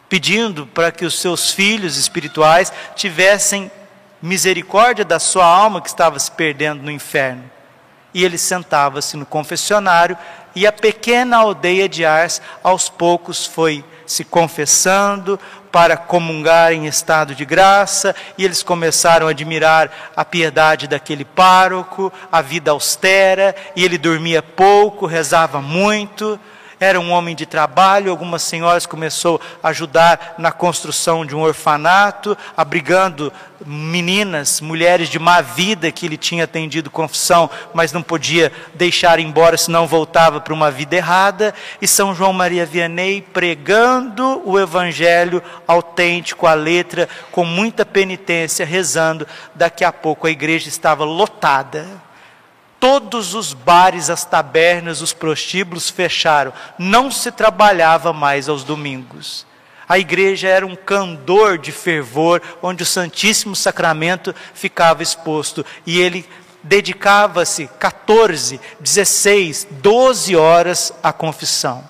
pedindo 0.09 0.67
para 0.67 0.91
que 0.91 1.05
os 1.05 1.21
seus 1.21 1.53
filhos 1.53 1.99
espirituais 1.99 2.73
tivessem 2.97 3.71
misericórdia 4.21 5.05
da 5.05 5.19
sua 5.19 5.45
alma 5.45 5.83
que 5.83 5.89
estava 5.89 6.19
se 6.19 6.31
perdendo 6.31 6.83
no 6.83 6.91
inferno. 6.91 7.45
E 8.15 8.25
ele 8.25 8.39
sentava-se 8.39 9.15
no 9.17 9.27
confessionário 9.27 10.17
e 10.55 10.67
a 10.67 10.73
pequena 10.73 11.37
aldeia 11.37 11.87
de 11.89 12.05
Ars 12.05 12.41
aos 12.62 12.89
poucos 12.89 13.45
foi 13.45 13.85
se 14.07 14.25
confessando 14.25 15.39
para 15.73 15.97
comungar 15.97 16.73
em 16.73 16.87
estado 16.87 17.35
de 17.35 17.47
graça, 17.47 18.14
e 18.37 18.45
eles 18.45 18.62
começaram 18.62 19.26
a 19.26 19.31
admirar 19.31 19.91
a 20.14 20.23
piedade 20.23 20.87
daquele 20.87 21.25
pároco, 21.25 22.12
a 22.31 22.43
vida 22.43 22.71
austera, 22.71 23.57
e 23.75 23.83
ele 23.83 23.97
dormia 23.97 24.43
pouco, 24.43 25.07
rezava 25.07 25.62
muito, 25.62 26.38
era 26.83 26.99
um 26.99 27.12
homem 27.12 27.37
de 27.37 27.47
trabalho, 27.47 28.11
algumas 28.11 28.43
senhoras 28.43 28.87
começou 28.87 29.41
a 29.62 29.69
ajudar 29.69 30.35
na 30.37 30.51
construção 30.51 31.25
de 31.25 31.33
um 31.33 31.41
orfanato, 31.41 32.37
abrigando 32.57 33.33
meninas, 33.65 34.61
mulheres 34.61 35.09
de 35.09 35.17
má 35.17 35.41
vida 35.41 35.93
que 35.93 36.05
ele 36.05 36.17
tinha 36.17 36.43
atendido 36.43 36.91
confissão, 36.91 37.49
mas 37.73 37.93
não 37.93 38.03
podia 38.03 38.51
deixar 38.75 39.21
embora, 39.21 39.57
senão 39.57 39.87
voltava 39.87 40.41
para 40.41 40.53
uma 40.53 40.73
vida 40.73 40.97
errada. 40.97 41.55
E 41.81 41.87
São 41.87 42.12
João 42.17 42.33
Maria 42.33 42.67
Vianney 42.67 43.23
pregando 43.23 44.43
o 44.45 44.59
evangelho 44.59 45.41
autêntico, 45.69 46.49
a 46.49 46.55
letra, 46.55 47.09
com 47.31 47.45
muita 47.45 47.87
penitência, 47.87 48.67
rezando. 48.67 49.25
Daqui 49.55 49.85
a 49.85 49.93
pouco 49.93 50.27
a 50.27 50.31
igreja 50.33 50.69
estava 50.69 51.05
lotada 51.05 51.87
todos 52.83 53.33
os 53.33 53.55
bares, 53.55 54.11
as 54.11 54.25
tabernas, 54.25 55.01
os 55.01 55.12
prostíbulos 55.12 55.89
fecharam. 55.89 56.53
Não 56.77 57.12
se 57.12 57.31
trabalhava 57.31 58.12
mais 58.12 58.49
aos 58.49 58.65
domingos. 58.65 59.47
A 59.89 60.01
igreja 60.01 60.49
era 60.49 60.67
um 60.67 60.75
candor 60.75 61.59
de 61.59 61.71
fervor, 61.71 62.43
onde 62.61 62.83
o 62.83 62.87
Santíssimo 62.87 63.55
Sacramento 63.55 64.35
ficava 64.53 65.01
exposto. 65.01 65.65
E 65.87 66.01
ele 66.01 66.29
dedicava-se 66.61 67.71
14, 67.79 68.61
16, 68.81 69.69
12 69.71 70.35
horas 70.35 70.93
à 71.05 71.12
confissão. 71.12 71.89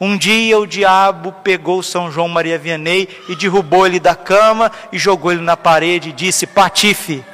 Um 0.00 0.18
dia 0.18 0.58
o 0.58 0.66
diabo 0.66 1.30
pegou 1.44 1.80
São 1.80 2.10
João 2.10 2.26
Maria 2.26 2.58
Vianney 2.58 3.08
e 3.28 3.36
derrubou 3.36 3.86
ele 3.86 4.00
da 4.00 4.16
cama 4.16 4.72
e 4.90 4.98
jogou 4.98 5.30
ele 5.30 5.42
na 5.42 5.56
parede 5.56 6.08
e 6.08 6.12
disse: 6.12 6.44
Patife, 6.44 7.24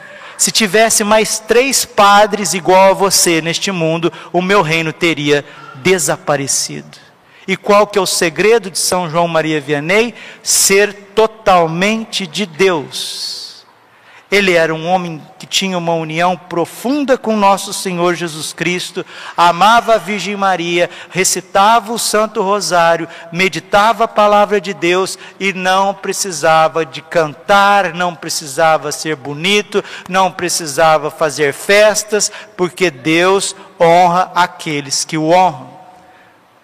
se 0.40 0.50
tivesse 0.50 1.04
mais 1.04 1.38
três 1.38 1.85
padres 1.85 2.54
igual 2.54 2.92
a 2.92 2.94
você 2.94 3.42
neste 3.42 3.70
mundo, 3.70 4.11
o 4.32 4.40
meu 4.40 4.62
reino 4.62 4.90
teria 4.90 5.44
desaparecido. 5.82 6.97
E 7.47 7.59
qual 7.59 7.87
que 7.87 7.99
é 7.99 8.00
o 8.00 8.06
segredo 8.06 8.70
de 8.70 8.78
São 8.78 9.11
João 9.11 9.28
Maria 9.28 9.61
Vianney? 9.61 10.14
Ser 10.42 10.94
totalmente 11.14 12.26
de 12.26 12.47
Deus 12.47 13.39
ele 14.30 14.52
era 14.52 14.72
um 14.72 14.87
homem 14.87 15.20
que 15.38 15.46
tinha 15.46 15.76
uma 15.76 15.94
união 15.94 16.37
profunda 16.37 17.18
com 17.18 17.37
nosso 17.37 17.72
Senhor 17.72 18.14
Jesus 18.14 18.52
Cristo, 18.52 19.04
amava 19.37 19.94
a 19.94 19.99
Virgem 19.99 20.37
Maria, 20.37 20.88
recitava 21.10 21.92
o 21.92 21.99
Santo 21.99 22.40
Rosário, 22.40 23.08
meditava 23.32 24.04
a 24.04 24.08
palavra 24.08 24.60
de 24.60 24.72
Deus 24.72 25.18
e 25.40 25.52
não 25.52 25.92
precisava 25.92 26.87
de 26.87 27.02
cantar, 27.02 27.92
não 27.92 28.14
precisava 28.14 28.92
ser 28.92 29.16
bonito, 29.16 29.82
não 30.08 30.30
precisava 30.30 31.10
fazer 31.10 31.52
festas, 31.52 32.30
porque 32.56 32.88
Deus 32.88 33.56
honra 33.80 34.30
aqueles 34.34 35.04
que 35.04 35.18
o 35.18 35.30
honram. 35.30 35.70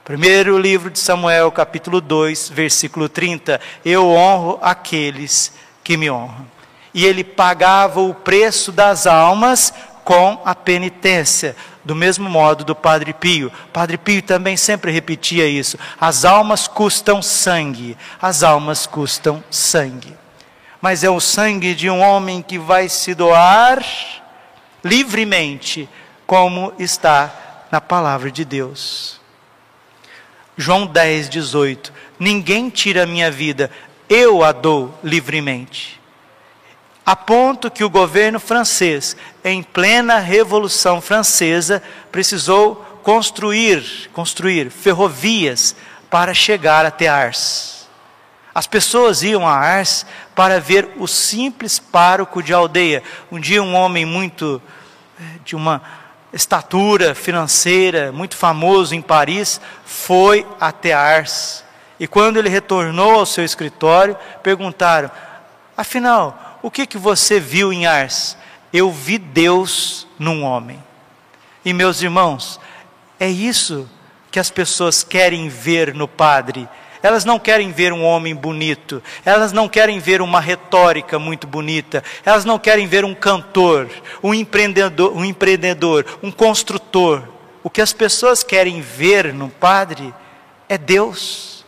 Primeiro 0.05 0.57
livro 0.57 0.89
de 0.89 1.01
Samuel, 1.01 1.51
capítulo 1.51 2.01
2, 2.01 2.49
versículo 2.51 3.09
30. 3.09 3.61
Eu 3.85 4.07
honro 4.07 4.57
aqueles 4.63 5.53
que 5.83 5.97
me 5.97 6.09
honram 6.09 6.56
e 6.97 7.05
ele 7.05 7.23
pagava 7.23 8.01
o 8.01 8.15
preço 8.15 8.73
das 8.73 9.07
almas 9.07 9.71
com 10.03 10.41
a 10.47 10.55
penitência. 10.55 11.55
Do 11.85 11.95
mesmo 11.95 12.29
modo 12.29 12.65
do 12.65 12.75
Padre 12.75 13.13
Pio. 13.13 13.53
Padre 13.71 13.99
Pio 13.99 14.23
também 14.23 14.57
sempre 14.57 14.91
repetia 14.91 15.47
isso: 15.47 15.79
as 16.01 16.25
almas 16.25 16.67
custam 16.67 17.21
sangue, 17.21 17.99
as 18.21 18.43
almas 18.43 18.87
custam 18.87 19.45
sangue. 19.51 20.17
Mas 20.81 21.05
é 21.05 21.11
o 21.11 21.21
sangue 21.21 21.75
de 21.75 21.91
um 21.91 22.01
homem 22.01 22.41
que 22.41 22.59
vai 22.59 22.89
se 22.89 23.15
doar 23.15 23.85
livremente, 24.83 25.89
como 26.27 26.73
está 26.79 27.67
na 27.71 27.81
palavra 27.81 28.31
de 28.31 28.45
Deus. 28.45 29.21
João 30.57 30.87
10, 30.87 31.29
18: 31.29 31.93
Ninguém 32.19 32.71
tira 32.71 33.03
a 33.03 33.07
minha 33.07 33.31
vida, 33.31 33.71
eu 34.09 34.43
a 34.43 34.51
dou 34.51 34.99
livremente 35.05 35.97
a 37.07 37.15
ponto 37.15 37.71
que 37.71 37.85
o 37.85 37.89
governo 37.89 38.41
francês, 38.41 39.17
em 39.45 39.63
plena 39.63 40.19
Revolução 40.19 41.01
Francesa, 41.01 41.81
precisou 42.11 42.85
construir, 43.05 44.11
construir 44.13 44.71
ferrovias 44.71 45.77
para 46.11 46.35
chegar 46.35 46.85
até 46.85 47.07
Ars. 47.07 47.87
As 48.53 48.67
pessoas 48.67 49.23
iam 49.23 49.47
a 49.47 49.53
Ars 49.53 50.05
para 50.35 50.59
ver 50.59 50.95
o 50.97 51.07
simples 51.07 51.79
pároco 51.79 52.43
de 52.43 52.53
aldeia. 52.53 53.05
Um 53.31 53.39
dia 53.39 53.63
um 53.63 53.77
homem 53.77 54.05
muito 54.05 54.61
eh, 55.21 55.23
de 55.45 55.55
uma 55.55 55.81
estatura 56.33 57.15
financeira, 57.15 58.11
muito 58.11 58.37
famoso 58.37 58.97
em 58.97 59.01
Paris, 59.01 59.61
foi 59.85 60.45
até 60.59 60.93
Ars. 60.93 61.63
E 62.01 62.09
quando 62.09 62.39
ele 62.39 62.49
retornou 62.49 63.13
ao 63.13 63.27
seu 63.27 63.45
escritório, 63.45 64.17
perguntaram: 64.43 65.09
afinal, 65.77 66.46
o 66.67 66.71
que, 66.71 66.85
que 66.85 66.99
você 66.99 67.39
viu 67.39 67.73
em 67.73 67.87
Ars? 67.87 68.37
Eu 68.73 68.91
vi 68.91 69.19
Deus 69.19 70.05
num 70.19 70.43
homem. 70.43 70.83
E 71.65 71.73
meus 71.73 72.03
irmãos, 72.03 72.59
é 73.21 73.29
isso 73.29 73.89
que 74.33 74.41
as 74.41 74.51
pessoas 74.51 75.05
querem 75.05 75.49
ver 75.49 75.95
no 75.95 76.09
Padre. 76.09 76.69
Elas 77.01 77.25
não 77.25 77.39
querem 77.39 77.71
ver 77.71 77.93
um 77.93 78.03
homem 78.03 78.35
bonito, 78.35 79.01
elas 79.25 79.53
não 79.53 79.69
querem 79.69 80.01
ver 80.01 80.21
uma 80.21 80.41
retórica 80.41 81.21
muito 81.21 81.47
bonita, 81.47 82.03
elas 82.25 82.45
não 82.45 82.59
querem 82.59 82.89
ver 82.89 83.05
um 83.05 83.15
cantor, 83.15 83.89
um 84.21 84.35
empreendedor, 84.35 85.17
um, 85.17 85.25
empreendedor, 85.25 86.05
um 86.21 86.33
construtor. 86.33 87.23
O 87.63 87.71
que 87.71 87.81
as 87.81 87.93
pessoas 87.93 88.43
querem 88.43 88.81
ver 88.81 89.33
no 89.33 89.49
Padre 89.49 90.13
é 90.69 90.77
Deus. 90.77 91.65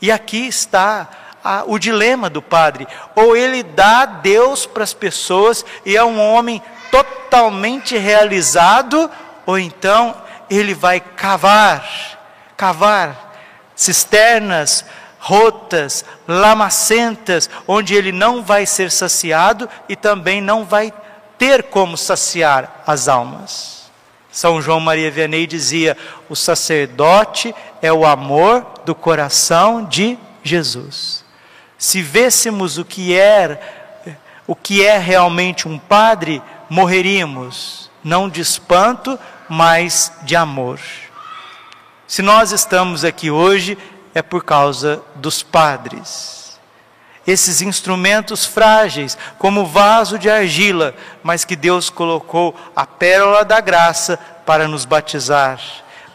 E 0.00 0.08
aqui 0.08 0.46
está 0.46 1.19
a, 1.42 1.64
o 1.66 1.78
dilema 1.78 2.28
do 2.30 2.42
padre. 2.42 2.86
Ou 3.14 3.36
ele 3.36 3.62
dá 3.62 4.04
Deus 4.04 4.66
para 4.66 4.84
as 4.84 4.94
pessoas 4.94 5.64
e 5.84 5.96
é 5.96 6.04
um 6.04 6.20
homem 6.20 6.62
totalmente 6.90 7.96
realizado, 7.96 9.10
ou 9.46 9.58
então 9.58 10.14
ele 10.48 10.74
vai 10.74 11.00
cavar, 11.00 11.84
cavar 12.56 13.30
cisternas 13.76 14.84
rotas, 15.20 16.02
lamacentas, 16.26 17.48
onde 17.68 17.94
ele 17.94 18.10
não 18.10 18.42
vai 18.42 18.64
ser 18.64 18.90
saciado 18.90 19.68
e 19.86 19.94
também 19.94 20.40
não 20.40 20.64
vai 20.64 20.92
ter 21.36 21.64
como 21.64 21.96
saciar 21.96 22.82
as 22.86 23.06
almas. 23.06 23.90
São 24.32 24.62
João 24.62 24.80
Maria 24.80 25.10
Vianney 25.10 25.46
dizia: 25.46 25.96
o 26.28 26.34
sacerdote 26.34 27.54
é 27.82 27.92
o 27.92 28.06
amor 28.06 28.66
do 28.84 28.94
coração 28.94 29.84
de 29.84 30.18
Jesus. 30.42 31.24
Se 31.80 32.02
vêssemos 32.02 32.76
o 32.76 32.84
que 32.84 33.18
é, 33.18 33.58
o 34.46 34.54
que 34.54 34.84
é 34.84 34.98
realmente 34.98 35.66
um 35.66 35.78
padre, 35.78 36.42
morreríamos, 36.68 37.90
não 38.04 38.28
de 38.28 38.42
espanto, 38.42 39.18
mas 39.48 40.12
de 40.24 40.36
amor. 40.36 40.78
Se 42.06 42.20
nós 42.20 42.52
estamos 42.52 43.02
aqui 43.02 43.30
hoje, 43.30 43.78
é 44.14 44.20
por 44.20 44.44
causa 44.44 45.02
dos 45.14 45.42
padres. 45.42 46.60
Esses 47.26 47.62
instrumentos 47.62 48.44
frágeis, 48.44 49.16
como 49.38 49.64
vaso 49.64 50.18
de 50.18 50.28
argila, 50.28 50.94
mas 51.22 51.46
que 51.46 51.56
Deus 51.56 51.88
colocou 51.88 52.54
a 52.76 52.84
pérola 52.84 53.42
da 53.42 53.58
graça 53.58 54.18
para 54.44 54.68
nos 54.68 54.84
batizar 54.84 55.58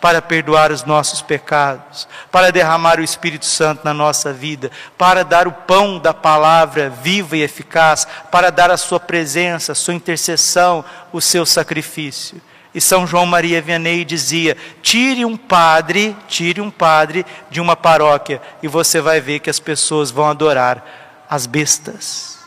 para 0.05 0.21
perdoar 0.21 0.71
os 0.71 0.83
nossos 0.83 1.19
pecados, 1.23 2.07
para 2.31 2.51
derramar 2.51 2.99
o 2.99 3.03
Espírito 3.03 3.47
Santo 3.47 3.83
na 3.83 3.91
nossa 3.91 4.31
vida, 4.31 4.69
para 4.99 5.25
dar 5.25 5.47
o 5.47 5.51
pão 5.51 5.97
da 5.97 6.13
palavra 6.13 6.91
viva 6.91 7.35
e 7.35 7.41
eficaz, 7.41 8.07
para 8.31 8.51
dar 8.51 8.69
a 8.69 8.77
sua 8.77 8.99
presença, 8.99 9.71
a 9.71 9.75
sua 9.75 9.95
intercessão, 9.95 10.85
o 11.11 11.19
seu 11.19 11.43
sacrifício. 11.43 12.39
E 12.71 12.79
São 12.79 13.07
João 13.07 13.25
Maria 13.25 13.59
Vianney 13.63 14.05
dizia: 14.05 14.55
tire 14.79 15.25
um 15.25 15.35
padre, 15.35 16.15
tire 16.27 16.61
um 16.61 16.69
padre 16.69 17.25
de 17.49 17.59
uma 17.59 17.75
paróquia, 17.75 18.39
e 18.61 18.67
você 18.67 19.01
vai 19.01 19.19
ver 19.19 19.39
que 19.39 19.49
as 19.49 19.59
pessoas 19.59 20.11
vão 20.11 20.29
adorar 20.29 20.85
as 21.27 21.47
bestas, 21.47 22.37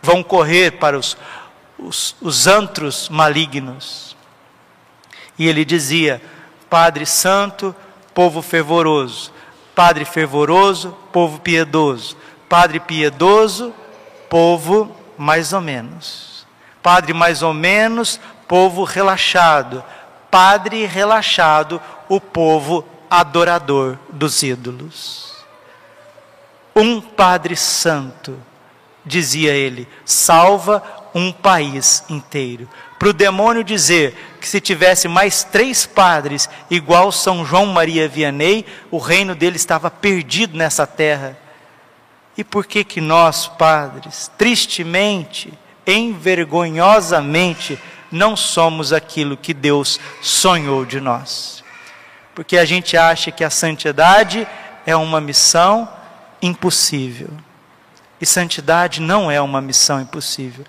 vão 0.00 0.22
correr 0.22 0.78
para 0.78 0.98
os, 0.98 1.18
os, 1.78 2.16
os 2.22 2.46
antros 2.46 3.10
malignos. 3.10 4.16
E 5.38 5.46
ele 5.46 5.66
dizia: 5.66 6.22
Padre 6.68 7.06
Santo, 7.06 7.74
povo 8.12 8.42
fervoroso. 8.42 9.32
Padre 9.74 10.04
fervoroso, 10.04 10.96
povo 11.12 11.38
piedoso. 11.40 12.16
Padre 12.48 12.80
piedoso, 12.80 13.72
povo 14.28 14.94
mais 15.18 15.52
ou 15.52 15.60
menos. 15.60 16.46
Padre 16.82 17.12
mais 17.12 17.42
ou 17.42 17.54
menos, 17.54 18.20
povo 18.46 18.84
relaxado. 18.84 19.82
Padre 20.30 20.84
relaxado, 20.86 21.80
o 22.08 22.20
povo 22.20 22.84
adorador 23.08 23.98
dos 24.10 24.42
ídolos. 24.42 25.32
Um 26.74 27.00
Padre 27.00 27.56
Santo, 27.56 28.36
dizia 29.04 29.52
ele, 29.52 29.88
salva 30.04 30.82
um 31.14 31.30
país 31.30 32.04
inteiro. 32.08 32.68
Para 33.04 33.10
o 33.10 33.12
demônio 33.12 33.62
dizer 33.62 34.16
que 34.40 34.48
se 34.48 34.62
tivesse 34.62 35.08
mais 35.08 35.44
três 35.44 35.84
padres 35.84 36.48
igual 36.70 37.12
São 37.12 37.44
João 37.44 37.66
Maria 37.66 38.08
Vianney, 38.08 38.64
o 38.90 38.96
reino 38.96 39.34
dele 39.34 39.56
estava 39.56 39.90
perdido 39.90 40.56
nessa 40.56 40.86
terra. 40.86 41.36
E 42.34 42.42
por 42.42 42.64
que 42.64 42.82
que 42.82 43.02
nós, 43.02 43.46
padres, 43.46 44.30
tristemente, 44.38 45.52
envergonhosamente, 45.86 47.78
não 48.10 48.34
somos 48.34 48.90
aquilo 48.90 49.36
que 49.36 49.52
Deus 49.52 50.00
sonhou 50.22 50.86
de 50.86 50.98
nós? 50.98 51.62
Porque 52.34 52.56
a 52.56 52.64
gente 52.64 52.96
acha 52.96 53.30
que 53.30 53.44
a 53.44 53.50
santidade 53.50 54.48
é 54.86 54.96
uma 54.96 55.20
missão 55.20 55.86
impossível. 56.40 57.28
E 58.18 58.24
santidade 58.24 59.02
não 59.02 59.30
é 59.30 59.42
uma 59.42 59.60
missão 59.60 60.00
impossível. 60.00 60.64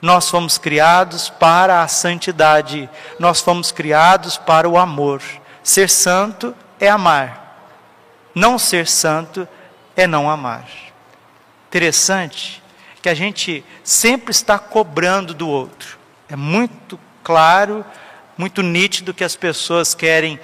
Nós 0.00 0.30
fomos 0.30 0.56
criados 0.56 1.28
para 1.28 1.82
a 1.82 1.88
santidade, 1.88 2.88
nós 3.18 3.40
fomos 3.40 3.70
criados 3.70 4.36
para 4.36 4.68
o 4.68 4.78
amor. 4.78 5.22
Ser 5.62 5.90
santo 5.90 6.54
é 6.78 6.88
amar, 6.88 7.74
não 8.34 8.58
ser 8.58 8.86
santo 8.86 9.46
é 9.94 10.06
não 10.06 10.30
amar. 10.30 10.66
Interessante 11.68 12.62
que 13.02 13.08
a 13.08 13.14
gente 13.14 13.64
sempre 13.84 14.30
está 14.30 14.58
cobrando 14.58 15.32
do 15.34 15.48
outro. 15.48 15.98
É 16.28 16.36
muito 16.36 16.98
claro, 17.22 17.84
muito 18.36 18.62
nítido 18.62 19.14
que 19.14 19.24
as 19.24 19.36
pessoas 19.36 19.94
querem 19.94 20.40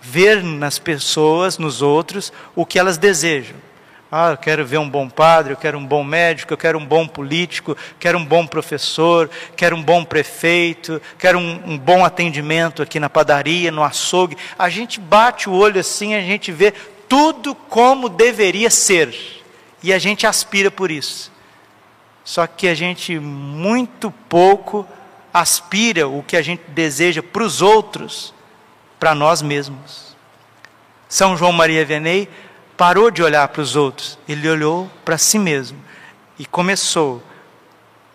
ver 0.00 0.42
nas 0.42 0.78
pessoas, 0.78 1.58
nos 1.58 1.82
outros, 1.82 2.32
o 2.54 2.64
que 2.64 2.78
elas 2.78 2.96
desejam. 2.96 3.56
Ah, 4.12 4.30
eu 4.32 4.36
quero 4.36 4.66
ver 4.66 4.78
um 4.78 4.90
bom 4.90 5.08
padre, 5.08 5.52
eu 5.52 5.56
quero 5.56 5.78
um 5.78 5.86
bom 5.86 6.02
médico, 6.02 6.52
eu 6.52 6.58
quero 6.58 6.76
um 6.76 6.84
bom 6.84 7.06
político, 7.06 7.76
quero 7.98 8.18
um 8.18 8.24
bom 8.24 8.44
professor, 8.44 9.30
quero 9.56 9.76
um 9.76 9.82
bom 9.82 10.04
prefeito, 10.04 11.00
quero 11.16 11.38
um, 11.38 11.62
um 11.64 11.78
bom 11.78 12.04
atendimento 12.04 12.82
aqui 12.82 12.98
na 12.98 13.08
padaria, 13.08 13.70
no 13.70 13.84
açougue. 13.84 14.36
A 14.58 14.68
gente 14.68 14.98
bate 14.98 15.48
o 15.48 15.52
olho 15.52 15.78
assim, 15.78 16.14
a 16.14 16.20
gente 16.20 16.50
vê 16.50 16.72
tudo 17.08 17.54
como 17.54 18.08
deveria 18.08 18.68
ser. 18.68 19.14
E 19.80 19.92
a 19.92 19.98
gente 19.98 20.26
aspira 20.26 20.72
por 20.72 20.90
isso. 20.90 21.30
Só 22.24 22.48
que 22.48 22.66
a 22.66 22.74
gente 22.74 23.16
muito 23.18 24.10
pouco 24.28 24.86
aspira 25.32 26.08
o 26.08 26.22
que 26.22 26.36
a 26.36 26.42
gente 26.42 26.62
deseja 26.68 27.22
para 27.22 27.44
os 27.44 27.62
outros 27.62 28.34
para 28.98 29.14
nós 29.14 29.40
mesmos. 29.40 30.16
São 31.08 31.36
João 31.36 31.52
Maria 31.52 31.84
Vianney 31.84 32.28
parou 32.80 33.10
de 33.10 33.22
olhar 33.22 33.46
para 33.48 33.60
os 33.60 33.76
outros, 33.76 34.18
ele 34.26 34.48
olhou 34.48 34.90
para 35.04 35.18
si 35.18 35.38
mesmo 35.38 35.76
e 36.38 36.46
começou, 36.46 37.22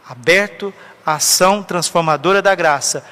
aberto 0.09 0.73
à 1.05 1.13
ação 1.13 1.61
transformadora 1.61 2.41
da 2.41 2.55
graça, 2.55 3.05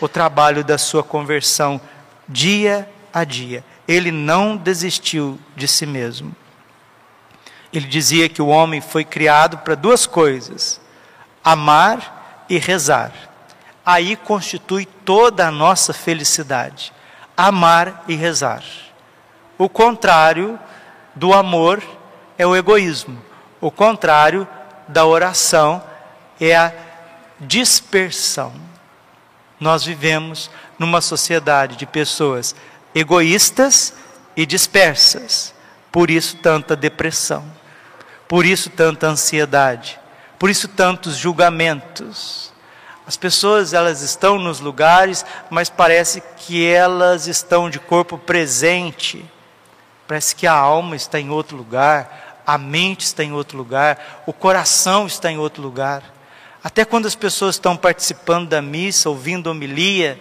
o 0.00 0.08
trabalho 0.08 0.64
da 0.64 0.76
sua 0.76 1.04
conversão 1.04 1.80
dia 2.28 2.90
a 3.14 3.22
dia. 3.22 3.64
Ele 3.86 4.10
não 4.10 4.56
desistiu 4.56 5.38
de 5.54 5.68
si 5.68 5.86
mesmo. 5.86 6.34
Ele 7.72 7.86
dizia 7.86 8.28
que 8.28 8.42
o 8.42 8.48
homem 8.48 8.80
foi 8.80 9.04
criado 9.04 9.58
para 9.58 9.76
duas 9.76 10.06
coisas: 10.06 10.80
amar 11.44 12.44
e 12.48 12.58
rezar 12.58 13.12
aí 13.86 14.16
constitui 14.16 14.84
toda 14.84 15.46
a 15.46 15.50
nossa 15.52 15.94
felicidade. 15.94 16.92
Amar 17.34 18.04
e 18.08 18.14
rezar. 18.16 18.62
O 19.58 19.68
contrário 19.68 20.58
do 21.14 21.34
amor 21.34 21.82
é 22.38 22.46
o 22.46 22.56
egoísmo. 22.56 23.20
O 23.60 23.70
contrário 23.70 24.46
da 24.86 25.04
oração 25.04 25.82
é 26.40 26.56
a 26.56 26.72
dispersão. 27.40 28.54
Nós 29.58 29.84
vivemos 29.84 30.50
numa 30.78 31.00
sociedade 31.00 31.76
de 31.76 31.84
pessoas 31.84 32.54
egoístas 32.94 33.92
e 34.36 34.46
dispersas. 34.46 35.52
Por 35.90 36.08
isso 36.08 36.36
tanta 36.36 36.76
depressão. 36.76 37.44
Por 38.28 38.46
isso 38.46 38.70
tanta 38.70 39.08
ansiedade. 39.08 39.98
Por 40.38 40.48
isso 40.48 40.68
tantos 40.68 41.16
julgamentos 41.16 42.48
as 43.08 43.16
pessoas 43.16 43.72
elas 43.72 44.02
estão 44.02 44.38
nos 44.38 44.60
lugares, 44.60 45.24
mas 45.48 45.70
parece 45.70 46.22
que 46.36 46.66
elas 46.66 47.26
estão 47.26 47.70
de 47.70 47.78
corpo 47.78 48.18
presente. 48.18 49.24
Parece 50.08 50.34
que 50.34 50.46
a 50.46 50.52
alma 50.52 50.96
está 50.96 51.20
em 51.20 51.30
outro 51.30 51.56
lugar, 51.56 52.42
a 52.44 52.58
mente 52.58 53.02
está 53.02 53.22
em 53.22 53.32
outro 53.32 53.56
lugar, 53.56 54.24
o 54.26 54.32
coração 54.32 55.06
está 55.06 55.30
em 55.30 55.38
outro 55.38 55.62
lugar. 55.62 56.02
Até 56.64 56.84
quando 56.84 57.06
as 57.06 57.14
pessoas 57.14 57.54
estão 57.54 57.76
participando 57.76 58.48
da 58.48 58.60
missa, 58.60 59.08
ouvindo 59.08 59.48
homilia, 59.48 60.20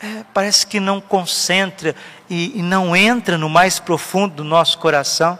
é, 0.00 0.24
parece 0.32 0.66
que 0.66 0.80
não 0.80 0.98
concentra 0.98 1.94
e, 2.30 2.58
e 2.58 2.62
não 2.62 2.96
entra 2.96 3.36
no 3.36 3.50
mais 3.50 3.78
profundo 3.78 4.36
do 4.36 4.44
nosso 4.44 4.78
coração 4.78 5.38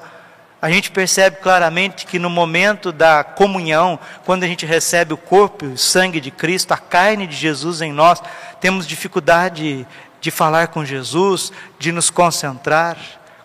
a 0.61 0.71
gente 0.71 0.91
percebe 0.91 1.37
claramente 1.37 2.07
que 2.07 2.19
no 2.19 2.31
momento 2.31 2.91
da 2.91 3.23
comunhão, 3.23 3.99
quando 4.25 4.43
a 4.43 4.47
gente 4.49 4.65
recebe 4.65 5.13
o 5.13 5.17
corpo 5.17 5.65
e 5.65 5.69
o 5.69 5.79
sangue 5.79 6.21
de 6.21 6.31
Cristo, 6.31 6.73
a 6.73 6.79
carne 6.79 7.27
de 7.27 7.37
Jesus 7.37 7.83
em 7.83 7.93
nós, 7.93 8.23
temos 8.61 8.87
dificuldade 8.87 9.87
de 10.21 10.31
falar 10.31 10.69
com 10.69 10.85
Jesus, 10.85 11.53
de 11.79 11.93
nos 11.93 12.09
concentrar. 12.09 12.97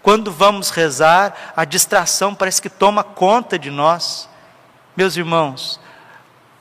Quando 0.01 0.31
vamos 0.31 0.69
rezar, 0.69 1.53
a 1.55 1.63
distração 1.63 2.33
parece 2.33 2.61
que 2.61 2.69
toma 2.69 3.03
conta 3.03 3.57
de 3.59 3.69
nós. 3.69 4.27
Meus 4.97 5.15
irmãos, 5.15 5.79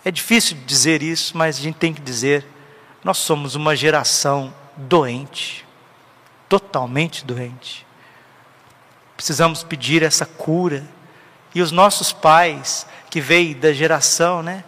é 0.04 0.10
difícil 0.10 0.56
dizer 0.66 1.02
isso, 1.02 1.36
mas 1.36 1.58
a 1.58 1.60
gente 1.60 1.76
tem 1.76 1.92
que 1.92 2.00
dizer: 2.00 2.46
nós 3.02 3.18
somos 3.18 3.54
uma 3.54 3.74
geração 3.74 4.52
doente, 4.76 5.66
totalmente 6.48 7.24
doente. 7.24 7.86
Precisamos 9.16 9.62
pedir 9.62 10.02
essa 10.02 10.24
cura. 10.24 10.84
E 11.52 11.60
os 11.60 11.72
nossos 11.72 12.12
pais, 12.12 12.86
que 13.10 13.20
veio 13.20 13.56
da 13.56 13.72
geração, 13.72 14.42
né? 14.42 14.62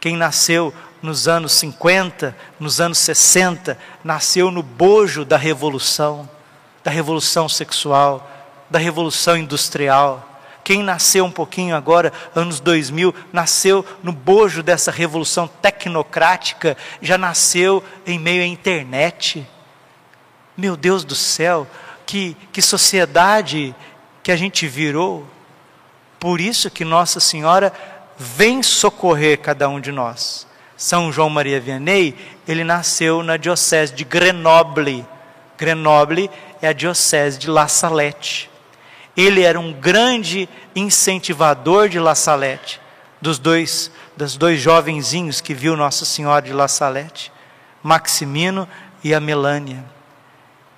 Quem 0.00 0.16
nasceu 0.16 0.74
nos 1.00 1.28
anos 1.28 1.52
50, 1.52 2.36
nos 2.58 2.80
anos 2.80 2.98
60, 2.98 3.78
nasceu 4.02 4.50
no 4.50 4.62
bojo 4.62 5.24
da 5.24 5.36
revolução, 5.36 6.28
da 6.88 6.94
revolução 6.94 7.50
sexual, 7.50 8.26
da 8.70 8.78
revolução 8.78 9.36
industrial. 9.36 10.26
Quem 10.64 10.82
nasceu 10.82 11.22
um 11.22 11.30
pouquinho 11.30 11.76
agora, 11.76 12.10
anos 12.34 12.60
2000, 12.60 13.14
nasceu 13.30 13.84
no 14.02 14.10
bojo 14.10 14.62
dessa 14.62 14.90
revolução 14.90 15.46
tecnocrática, 15.46 16.78
já 17.02 17.18
nasceu 17.18 17.84
em 18.06 18.18
meio 18.18 18.42
à 18.42 18.46
internet. 18.46 19.46
Meu 20.56 20.78
Deus 20.78 21.04
do 21.04 21.14
céu, 21.14 21.66
que, 22.06 22.34
que 22.50 22.62
sociedade 22.62 23.74
que 24.22 24.32
a 24.32 24.36
gente 24.36 24.66
virou. 24.66 25.26
Por 26.18 26.40
isso 26.40 26.70
que 26.70 26.86
Nossa 26.86 27.20
Senhora 27.20 27.70
vem 28.16 28.62
socorrer 28.62 29.40
cada 29.40 29.68
um 29.68 29.78
de 29.78 29.92
nós. 29.92 30.46
São 30.74 31.12
João 31.12 31.28
Maria 31.28 31.60
Vianney, 31.60 32.16
ele 32.46 32.64
nasceu 32.64 33.22
na 33.22 33.36
diocese 33.36 33.92
de 33.92 34.04
Grenoble. 34.04 35.04
Grenoble 35.58 36.30
é 36.60 36.68
a 36.68 36.72
diocese 36.72 37.38
de 37.38 37.48
La 37.48 37.68
Salette. 37.68 38.50
Ele 39.16 39.42
era 39.42 39.58
um 39.58 39.72
grande 39.72 40.48
incentivador 40.74 41.88
de 41.88 41.98
La 41.98 42.14
Salette, 42.14 42.80
dos 43.20 43.38
dois, 43.38 43.90
dos 44.16 44.36
dois 44.36 44.60
jovenzinhos 44.60 45.40
que 45.40 45.54
viu 45.54 45.76
Nossa 45.76 46.04
Senhora 46.04 46.42
de 46.42 46.52
La 46.52 46.68
Salette, 46.68 47.32
Maximino 47.82 48.68
e 49.02 49.12
a 49.14 49.20
Melânia. 49.20 49.84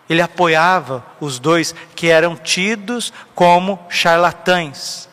Ele 0.08 0.22
apoiava 0.22 1.04
os 1.20 1.38
dois 1.38 1.74
que 1.94 2.08
eram 2.08 2.34
tidos 2.34 3.12
como 3.34 3.78
charlatães. 3.88 5.08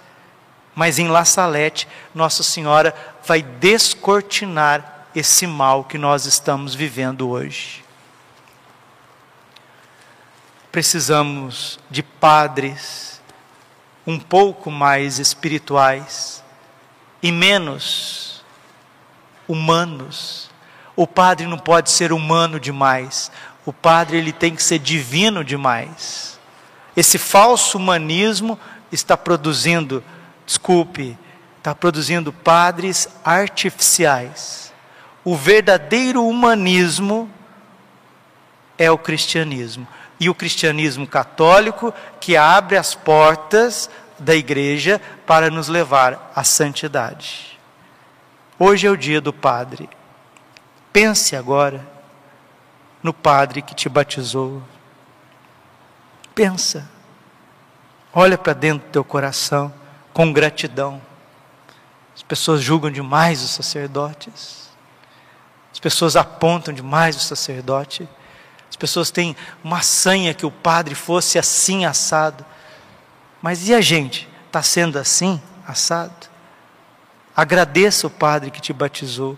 Mas 0.73 0.97
em 0.99 1.07
La 1.07 1.25
Salette, 1.25 1.87
Nossa 2.15 2.43
Senhora 2.43 2.95
vai 3.25 3.41
descortinar 3.41 5.07
esse 5.13 5.45
mal 5.45 5.83
que 5.83 5.97
nós 5.97 6.25
estamos 6.25 6.73
vivendo 6.73 7.29
hoje. 7.29 7.86
Precisamos 10.77 11.79
de 11.89 12.03
padres 12.03 13.19
um 14.05 14.19
pouco 14.19 14.69
mais 14.69 15.17
espirituais 15.17 16.43
e 17.19 17.31
menos 17.31 18.45
humanos. 19.47 20.51
O 20.95 21.07
padre 21.07 21.47
não 21.47 21.57
pode 21.57 21.89
ser 21.89 22.13
humano 22.13 22.59
demais 22.59 23.31
o 23.67 23.73
padre 23.73 24.17
ele 24.17 24.31
tem 24.31 24.55
que 24.55 24.61
ser 24.61 24.77
divino 24.77 25.43
demais. 25.43 26.39
Esse 26.95 27.17
falso 27.17 27.77
humanismo 27.77 28.57
está 28.91 29.17
produzindo, 29.17 30.03
desculpe, 30.45 31.17
está 31.57 31.73
produzindo 31.73 32.31
padres 32.31 33.09
artificiais. 33.25 34.71
O 35.25 35.35
verdadeiro 35.35 36.23
humanismo 36.23 37.29
é 38.77 38.89
o 38.89 38.97
cristianismo. 38.97 39.85
E 40.19 40.29
o 40.29 40.35
cristianismo 40.35 41.05
católico 41.07 41.93
que 42.19 42.35
abre 42.35 42.77
as 42.77 42.95
portas 42.95 43.89
da 44.19 44.35
igreja 44.35 45.01
para 45.25 45.49
nos 45.49 45.67
levar 45.67 46.31
à 46.35 46.43
santidade. 46.43 47.59
Hoje 48.57 48.87
é 48.87 48.89
o 48.89 48.97
dia 48.97 49.21
do 49.21 49.31
Padre. 49.31 49.87
Pense 50.91 51.35
agora 51.35 51.85
no 53.03 53.13
Padre 53.13 53.61
que 53.61 53.75
te 53.75 53.87
batizou. 53.87 54.63
Pensa. 56.33 56.89
Olha 58.13 58.37
para 58.37 58.53
dentro 58.53 58.87
do 58.87 58.91
teu 58.91 59.03
coração 59.03 59.71
com 60.13 60.33
gratidão. 60.33 60.99
As 62.15 62.23
pessoas 62.23 62.61
julgam 62.61 62.89
demais 62.89 63.43
os 63.43 63.51
sacerdotes. 63.51 64.71
As 65.71 65.79
pessoas 65.79 66.15
apontam 66.15 66.73
demais 66.73 67.15
o 67.15 67.19
sacerdote. 67.19 68.09
As 68.69 68.75
pessoas 68.75 69.11
têm 69.11 69.35
uma 69.63 69.81
sanha 69.81 70.33
que 70.33 70.45
o 70.45 70.51
padre 70.51 70.95
fosse 70.95 71.39
assim 71.39 71.85
assado. 71.85 72.45
Mas 73.41 73.67
e 73.67 73.73
a 73.73 73.81
gente? 73.81 74.27
Está 74.47 74.61
sendo 74.61 74.97
assim, 74.97 75.41
assado? 75.65 76.27
Agradeça 77.35 78.07
o 78.07 78.09
Padre 78.09 78.49
que 78.49 78.59
te 78.59 78.73
batizou. 78.73 79.37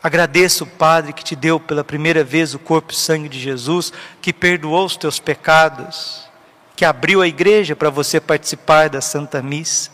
Agradeça 0.00 0.62
o 0.62 0.66
Padre 0.68 1.12
que 1.12 1.24
te 1.24 1.34
deu 1.34 1.58
pela 1.58 1.82
primeira 1.82 2.22
vez 2.22 2.54
o 2.54 2.60
corpo 2.60 2.92
e 2.92 2.96
sangue 2.96 3.28
de 3.28 3.40
Jesus, 3.40 3.92
que 4.22 4.32
perdoou 4.32 4.86
os 4.86 4.96
teus 4.96 5.18
pecados, 5.18 6.28
que 6.76 6.84
abriu 6.84 7.20
a 7.20 7.26
igreja 7.26 7.74
para 7.74 7.90
você 7.90 8.20
participar 8.20 8.88
da 8.88 9.00
Santa 9.00 9.42
Missa, 9.42 9.90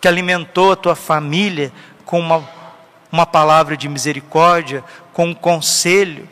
que 0.00 0.08
alimentou 0.08 0.72
a 0.72 0.76
tua 0.76 0.96
família 0.96 1.72
com 2.04 2.18
uma, 2.18 2.48
uma 3.12 3.24
palavra 3.24 3.76
de 3.76 3.88
misericórdia, 3.88 4.82
com 5.12 5.26
um 5.26 5.34
conselho. 5.34 6.28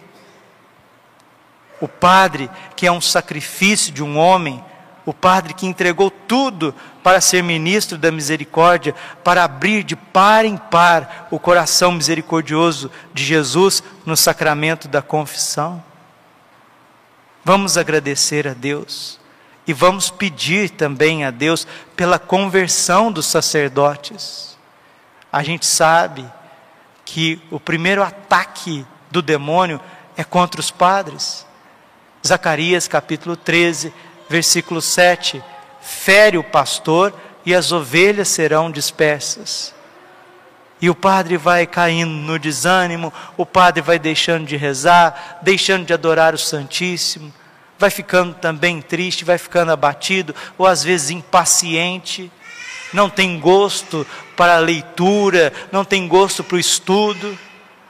O 1.83 1.89
Padre 1.89 2.49
que 2.75 2.87
é 2.87 2.93
um 2.93 3.01
sacrifício 3.03 3.93
de 3.93 4.03
um 4.03 4.17
homem 4.17 4.65
o 5.05 5.13
Padre 5.13 5.53
que 5.53 5.67
entregou 5.67 6.11
tudo 6.11 6.75
para 7.03 7.21
ser 7.21 7.43
ministro 7.43 7.99
da 7.99 8.13
misericórdia, 8.13 8.95
para 9.25 9.43
abrir 9.43 9.83
de 9.83 9.97
par 9.97 10.45
em 10.45 10.57
par 10.57 11.27
o 11.31 11.39
coração 11.39 11.93
misericordioso 11.93 12.91
de 13.13 13.25
Jesus 13.25 13.83
no 14.07 14.17
sacramento 14.17 14.87
da 14.87 15.03
confissão. 15.03 15.83
Vamos 17.45 17.77
agradecer 17.77 18.47
a 18.47 18.55
Deus 18.55 19.19
e 19.67 19.73
vamos 19.73 20.11
pedir 20.11 20.71
também 20.71 21.25
a 21.25 21.31
Deus 21.31 21.67
pela 21.97 22.19
conversão 22.19 23.11
dos 23.11 23.27
sacerdotes. 23.27 24.57
A 25.33 25.43
gente 25.43 25.67
sabe 25.67 26.25
que 27.05 27.43
o 27.51 27.59
primeiro 27.59 28.03
ataque 28.03 28.87
do 29.11 29.21
demônio 29.21 29.81
é 30.17 30.23
contra 30.23 30.61
os 30.61 30.71
padres. 30.71 31.45
Zacarias 32.27 32.87
capítulo 32.87 33.37
13, 33.37 33.93
versículo 34.29 34.81
7, 34.81 35.43
fere 35.81 36.39
o 36.39 36.45
pastor 36.45 37.13
e 37.45 37.55
as 37.55 37.73
ovelhas 37.73 38.29
serão 38.29 38.71
dispersas. 38.71 39.75
E 40.81 40.89
o 40.89 40.95
padre 40.95 41.37
vai 41.37 41.67
caindo 41.67 42.11
no 42.11 42.39
desânimo, 42.39 43.13
o 43.37 43.45
padre 43.45 43.83
vai 43.83 43.99
deixando 43.99 44.47
de 44.47 44.57
rezar, 44.57 45.39
deixando 45.43 45.85
de 45.85 45.93
adorar 45.93 46.35
o 46.35 46.39
Santíssimo, 46.39 47.33
vai 47.79 47.91
ficando 47.91 48.35
também 48.35 48.81
triste, 48.81 49.25
vai 49.25 49.39
ficando 49.39 49.73
abatido, 49.73 50.35
ou 50.57 50.67
às 50.67 50.83
vezes 50.85 51.11
impaciente, 51.11 52.31
não 52.93 53.09
tem 53.09 53.39
gosto 53.41 54.07
para 54.37 54.57
a 54.57 54.61
leitura, 54.61 55.53
não 55.73 55.85
tem 55.85 56.07
gosto 56.07 56.45
para 56.45 56.57
o 56.57 56.61
estudo. 56.61 57.37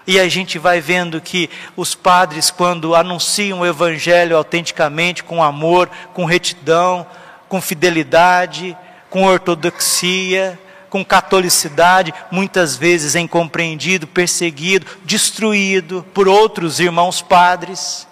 E 0.06 0.18
a 0.18 0.28
gente 0.28 0.58
vai 0.58 0.80
vendo 0.80 1.20
que 1.20 1.48
os 1.76 1.94
padres, 1.94 2.50
quando 2.50 2.94
anunciam 2.94 3.60
o 3.60 3.66
Evangelho 3.66 4.36
autenticamente, 4.36 5.22
com 5.22 5.42
amor, 5.42 5.88
com 6.12 6.24
retidão, 6.24 7.06
com 7.48 7.60
fidelidade, 7.60 8.76
com 9.08 9.24
ortodoxia, 9.24 10.58
com 10.92 11.04
catolicidade, 11.04 12.12
muitas 12.30 12.76
vezes 12.76 13.14
é 13.14 13.20
incompreendido, 13.20 14.06
perseguido, 14.06 14.86
destruído 15.04 16.04
por 16.12 16.28
outros 16.28 16.80
irmãos 16.80 17.22
padres. 17.22 18.06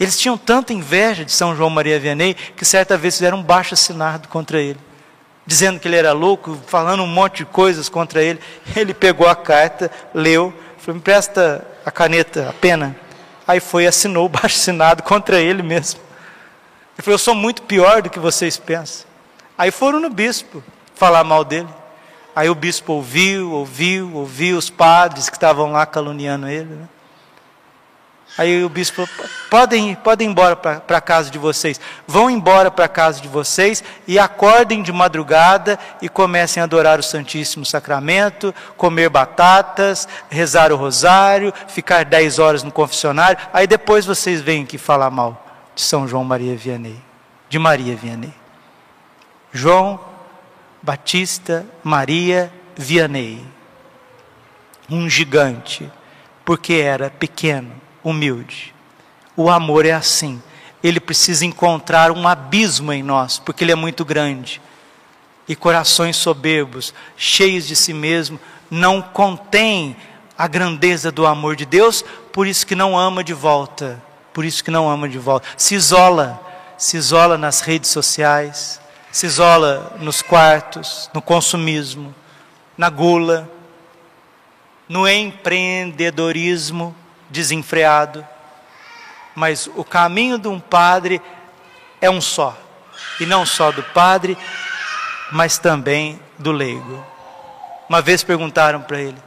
Eles 0.00 0.18
tinham 0.18 0.38
tanta 0.38 0.72
inveja 0.72 1.24
de 1.24 1.32
São 1.32 1.54
João 1.54 1.68
Maria 1.68 2.00
Vianney 2.00 2.34
que 2.34 2.64
certa 2.64 2.96
vez 2.96 3.14
fizeram 3.14 3.38
um 3.38 3.42
baixo 3.42 3.74
assinado 3.74 4.26
contra 4.28 4.60
ele, 4.60 4.78
dizendo 5.46 5.78
que 5.78 5.86
ele 5.86 5.96
era 5.96 6.12
louco, 6.12 6.58
falando 6.66 7.02
um 7.02 7.06
monte 7.06 7.38
de 7.38 7.44
coisas 7.44 7.88
contra 7.88 8.22
ele. 8.22 8.40
Ele 8.74 8.94
pegou 8.94 9.28
a 9.28 9.36
carta, 9.36 9.90
leu, 10.14 10.52
Falei, 10.82 10.96
me 10.96 11.00
presta 11.00 11.64
a 11.86 11.92
caneta, 11.92 12.48
a 12.48 12.52
pena. 12.52 12.96
Aí 13.46 13.60
foi 13.60 13.84
e 13.84 13.86
assinou 13.86 14.26
o 14.26 14.28
baixo 14.28 14.58
assinado 14.58 15.00
contra 15.04 15.40
ele 15.40 15.62
mesmo. 15.62 16.00
Ele 16.94 17.04
falou, 17.04 17.14
eu 17.14 17.18
sou 17.18 17.36
muito 17.36 17.62
pior 17.62 18.02
do 18.02 18.10
que 18.10 18.18
vocês 18.18 18.56
pensam. 18.56 19.06
Aí 19.56 19.70
foram 19.70 20.00
no 20.00 20.10
bispo 20.10 20.60
falar 20.96 21.22
mal 21.22 21.44
dele. 21.44 21.68
Aí 22.34 22.50
o 22.50 22.54
bispo 22.54 22.94
ouviu, 22.94 23.52
ouviu, 23.52 24.12
ouviu 24.12 24.58
os 24.58 24.70
padres 24.70 25.28
que 25.28 25.36
estavam 25.36 25.70
lá 25.70 25.86
caluniando 25.86 26.48
ele. 26.48 26.74
Né? 26.74 26.88
Aí 28.36 28.64
o 28.64 28.68
bispo 28.68 29.06
falou: 29.06 29.30
podem, 29.50 29.94
podem 29.94 30.28
ir 30.28 30.30
embora 30.30 30.56
para 30.56 30.96
a 30.96 31.00
casa 31.00 31.30
de 31.30 31.38
vocês. 31.38 31.80
Vão 32.06 32.30
embora 32.30 32.70
para 32.70 32.86
a 32.86 32.88
casa 32.88 33.20
de 33.20 33.28
vocês 33.28 33.84
e 34.06 34.18
acordem 34.18 34.82
de 34.82 34.90
madrugada 34.90 35.78
e 36.00 36.08
comecem 36.08 36.60
a 36.60 36.64
adorar 36.64 36.98
o 36.98 37.02
Santíssimo 37.02 37.64
Sacramento, 37.64 38.54
comer 38.76 39.10
batatas, 39.10 40.08
rezar 40.30 40.72
o 40.72 40.76
rosário, 40.76 41.52
ficar 41.68 42.04
dez 42.04 42.38
horas 42.38 42.62
no 42.62 42.72
confessionário. 42.72 43.38
Aí 43.52 43.66
depois 43.66 44.06
vocês 44.06 44.40
vêm 44.40 44.62
aqui 44.62 44.78
falar 44.78 45.10
mal 45.10 45.46
de 45.74 45.82
São 45.82 46.08
João 46.08 46.24
Maria 46.24 46.56
Vianney, 46.56 46.98
de 47.48 47.58
Maria 47.58 47.94
Vianney. 47.94 48.32
João 49.52 50.00
Batista 50.82 51.66
Maria 51.84 52.50
Vianney, 52.74 53.44
um 54.88 55.08
gigante, 55.08 55.90
porque 56.44 56.74
era 56.74 57.10
pequeno 57.10 57.82
humilde. 58.02 58.74
O 59.36 59.50
amor 59.50 59.86
é 59.86 59.92
assim. 59.92 60.42
Ele 60.82 61.00
precisa 61.00 61.44
encontrar 61.44 62.10
um 62.10 62.26
abismo 62.26 62.92
em 62.92 63.02
nós, 63.02 63.38
porque 63.38 63.64
ele 63.64 63.72
é 63.72 63.76
muito 63.76 64.04
grande. 64.04 64.60
E 65.48 65.54
corações 65.56 66.16
soberbos, 66.16 66.92
cheios 67.16 67.66
de 67.66 67.76
si 67.76 67.92
mesmo, 67.92 68.38
não 68.70 69.00
contêm 69.00 69.96
a 70.36 70.46
grandeza 70.48 71.12
do 71.12 71.26
amor 71.26 71.56
de 71.56 71.64
Deus, 71.64 72.04
por 72.32 72.46
isso 72.46 72.66
que 72.66 72.74
não 72.74 72.98
ama 72.98 73.22
de 73.22 73.34
volta. 73.34 74.02
Por 74.32 74.44
isso 74.44 74.64
que 74.64 74.70
não 74.70 74.88
ama 74.88 75.08
de 75.08 75.18
volta. 75.18 75.46
Se 75.56 75.74
isola, 75.74 76.40
se 76.78 76.96
isola 76.96 77.36
nas 77.36 77.60
redes 77.60 77.90
sociais, 77.90 78.80
se 79.10 79.26
isola 79.26 79.96
nos 80.00 80.22
quartos, 80.22 81.10
no 81.12 81.20
consumismo, 81.20 82.14
na 82.76 82.88
gula, 82.88 83.48
no 84.88 85.06
empreendedorismo 85.06 86.96
desenfreado. 87.32 88.24
Mas 89.34 89.68
o 89.74 89.82
caminho 89.82 90.38
de 90.38 90.46
um 90.46 90.60
padre 90.60 91.20
é 92.00 92.08
um 92.08 92.20
só. 92.20 92.56
E 93.18 93.26
não 93.26 93.44
só 93.44 93.72
do 93.72 93.82
padre, 93.82 94.36
mas 95.32 95.58
também 95.58 96.20
do 96.38 96.52
leigo. 96.52 97.04
Uma 97.88 98.02
vez 98.02 98.22
perguntaram 98.22 98.82
para 98.82 99.00
ele: 99.00 99.18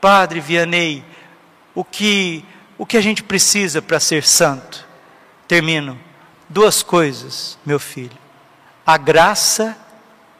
Padre 0.00 0.40
Vianney, 0.40 1.04
o 1.74 1.84
que, 1.84 2.44
o 2.76 2.84
que 2.84 2.96
a 2.96 3.00
gente 3.00 3.22
precisa 3.22 3.80
para 3.80 4.00
ser 4.00 4.24
santo? 4.24 4.84
Termino. 5.46 5.98
Duas 6.48 6.82
coisas, 6.82 7.58
meu 7.64 7.78
filho: 7.78 8.16
a 8.84 8.96
graça 8.96 9.76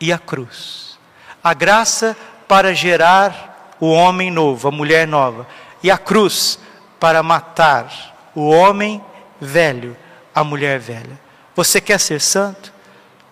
e 0.00 0.12
a 0.12 0.18
cruz. 0.18 0.98
A 1.42 1.55
graça 1.55 2.16
para 2.48 2.74
gerar 2.74 3.76
o 3.79 3.90
homem 3.90 4.31
novo, 4.31 4.68
a 4.68 4.70
mulher 4.70 5.07
nova 5.07 5.46
e 5.87 5.90
a 5.90 5.96
cruz 5.96 6.59
para 6.99 7.22
matar 7.22 8.33
o 8.35 8.49
homem 8.51 9.01
velho, 9.40 9.96
a 10.35 10.42
mulher 10.42 10.81
velha. 10.81 11.16
Você 11.55 11.81
quer 11.81 12.01
ser 12.01 12.20
santo? 12.20 12.72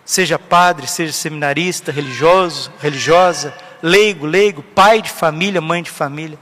Seja 0.05 0.39
padre, 0.39 0.87
seja 0.87 1.11
seminarista, 1.11 1.91
religioso, 1.91 2.71
religiosa, 2.79 3.53
leigo, 3.83 4.25
leigo, 4.25 4.63
pai 4.63 5.01
de 5.01 5.09
família, 5.09 5.59
mãe 5.59 5.83
de 5.83 5.89
família. 5.89 6.39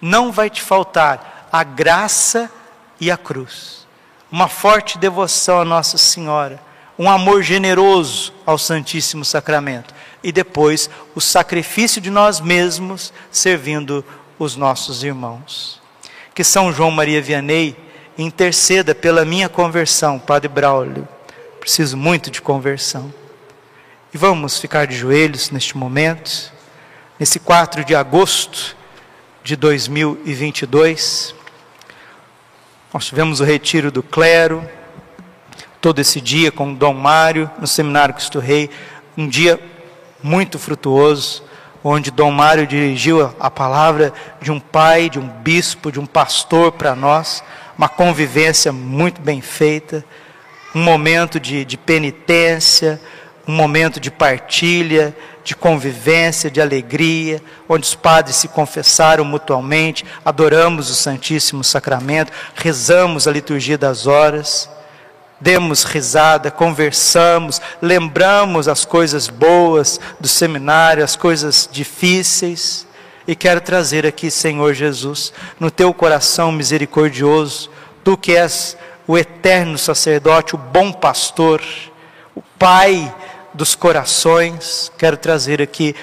Não 0.00 0.32
vai 0.32 0.48
te 0.48 0.62
faltar 0.62 1.46
a 1.52 1.62
graça 1.62 2.50
e 2.98 3.10
a 3.10 3.16
cruz. 3.18 3.86
Uma 4.32 4.48
forte 4.48 4.96
devoção 4.96 5.60
a 5.60 5.64
Nossa 5.64 5.98
Senhora, 5.98 6.58
um 6.98 7.10
amor 7.10 7.42
generoso 7.42 8.32
ao 8.46 8.56
Santíssimo 8.56 9.26
Sacramento 9.26 9.94
e 10.22 10.32
depois 10.32 10.88
o 11.14 11.20
sacrifício 11.20 12.00
de 12.00 12.08
nós 12.08 12.40
mesmos 12.40 13.12
servindo 13.30 14.02
os 14.38 14.56
nossos 14.56 15.02
irmãos. 15.04 15.80
Que 16.34 16.42
São 16.42 16.72
João 16.72 16.90
Maria 16.90 17.22
Vianney 17.22 17.76
interceda 18.18 18.94
pela 18.94 19.24
minha 19.24 19.48
conversão, 19.48 20.18
Padre 20.18 20.48
Braulio. 20.48 21.06
Preciso 21.60 21.96
muito 21.96 22.30
de 22.30 22.40
conversão. 22.42 23.12
E 24.12 24.18
vamos 24.18 24.58
ficar 24.58 24.86
de 24.86 24.96
joelhos 24.96 25.50
neste 25.50 25.76
momento, 25.76 26.52
nesse 27.18 27.40
4 27.40 27.84
de 27.84 27.94
agosto 27.94 28.76
de 29.42 29.56
2022. 29.56 31.34
Nós 32.92 33.06
tivemos 33.06 33.40
o 33.40 33.44
retiro 33.44 33.90
do 33.90 34.02
clero, 34.02 34.68
todo 35.80 35.98
esse 35.98 36.20
dia 36.20 36.52
com 36.52 36.72
o 36.72 36.76
Dom 36.76 36.94
Mário 36.94 37.50
no 37.58 37.66
Seminário 37.66 38.14
Cristo 38.14 38.38
Rei, 38.38 38.70
um 39.16 39.28
dia 39.28 39.60
muito 40.22 40.58
frutuoso, 40.58 41.42
onde 41.84 42.10
Dom 42.10 42.30
Mário 42.30 42.66
dirigiu 42.66 43.30
a 43.38 43.50
palavra 43.50 44.10
de 44.40 44.50
um 44.50 44.58
pai, 44.58 45.10
de 45.10 45.18
um 45.18 45.28
bispo, 45.28 45.92
de 45.92 46.00
um 46.00 46.06
pastor 46.06 46.72
para 46.72 46.96
nós, 46.96 47.44
uma 47.76 47.90
convivência 47.90 48.72
muito 48.72 49.20
bem 49.20 49.42
feita, 49.42 50.02
um 50.74 50.82
momento 50.82 51.38
de, 51.38 51.62
de 51.62 51.76
penitência, 51.76 52.98
um 53.46 53.52
momento 53.52 54.00
de 54.00 54.10
partilha, 54.10 55.14
de 55.44 55.54
convivência, 55.54 56.50
de 56.50 56.58
alegria, 56.58 57.42
onde 57.68 57.86
os 57.86 57.94
padres 57.94 58.36
se 58.36 58.48
confessaram 58.48 59.24
mutuamente, 59.24 60.06
adoramos 60.24 60.88
o 60.88 60.94
Santíssimo 60.94 61.62
Sacramento, 61.62 62.32
rezamos 62.54 63.28
a 63.28 63.32
liturgia 63.32 63.76
das 63.76 64.06
horas, 64.06 64.70
demos 65.44 65.84
risada, 65.84 66.50
conversamos, 66.50 67.60
lembramos 67.82 68.66
as 68.66 68.86
coisas 68.86 69.28
boas 69.28 70.00
do 70.18 70.26
seminário, 70.26 71.04
as 71.04 71.16
coisas 71.16 71.68
difíceis, 71.70 72.86
e 73.28 73.36
quero 73.36 73.60
trazer 73.60 74.06
aqui, 74.06 74.30
Senhor 74.30 74.72
Jesus, 74.72 75.34
no 75.60 75.70
teu 75.70 75.92
coração 75.92 76.50
misericordioso, 76.50 77.70
tu 78.02 78.16
que 78.16 78.34
és 78.34 78.74
o 79.06 79.18
eterno 79.18 79.76
sacerdote, 79.76 80.54
o 80.54 80.58
bom 80.58 80.90
pastor, 80.90 81.62
o 82.34 82.40
Pai 82.58 83.14
dos 83.52 83.74
corações. 83.74 84.90
Quero 84.96 85.18
trazer 85.18 85.60
aqui 85.60 85.94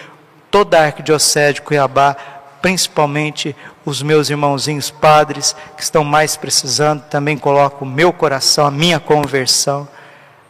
toda 0.52 0.80
a 0.80 0.86
arquidiocese 0.86 1.56
de 1.56 1.62
Cuiabá, 1.64 2.16
principalmente 2.62 3.56
os 3.86 4.02
meus 4.02 4.30
irmãozinhos 4.30 4.92
padres 4.92 5.56
que 5.76 5.84
estão 5.84 6.04
mais 6.04 6.38
precisando. 6.38 7.04
Também 7.04 7.38
coloco 7.38 7.84
o 7.84 7.88
meu 7.88 8.14
coração, 8.14 8.66
a 8.66 8.72
minha 8.72 9.00
conversão. 9.00 9.88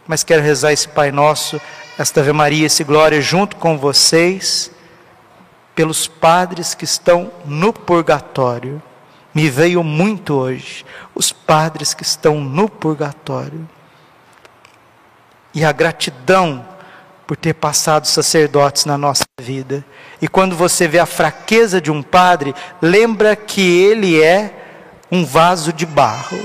Mas 0.08 0.24
quero 0.24 0.42
rezar 0.42 0.74
esse 0.74 0.88
Pai 0.88 1.12
Nosso, 1.12 1.60
esta 1.98 2.20
Ave 2.20 2.34
Maria, 2.34 2.66
esse 2.66 2.84
Glória 2.84 3.22
junto 3.22 3.56
com 3.56 3.78
vocês, 3.78 4.72
pelos 5.74 6.08
padres 6.08 6.74
que 6.74 6.84
estão 6.84 7.32
no 7.46 7.72
purgatório. 7.72 8.82
Me 9.34 9.50
veio 9.50 9.84
muito 9.84 10.34
hoje 10.34 10.86
os 11.16 11.32
padres 11.32 11.94
que 11.94 12.04
estão 12.04 12.42
no 12.42 12.68
purgatório. 12.68 13.68
E 15.54 15.64
a 15.64 15.72
gratidão 15.72 16.66
por 17.26 17.38
ter 17.38 17.54
passado 17.54 18.08
sacerdotes 18.08 18.86
na 18.86 18.98
nossa 18.98 19.24
vida. 19.40 19.84
E 20.22 20.28
quando 20.28 20.56
você 20.56 20.88
vê 20.88 21.00
a 21.00 21.06
fraqueza 21.06 21.80
de 21.80 21.92
um 21.92 22.04
padre, 22.04 22.54
lembra 22.82 23.36
que 23.36 23.62
ele 23.62 24.22
é 24.22 24.54
um 25.12 25.26
vaso 25.26 25.74
de 25.74 25.86
barro. 25.86 26.40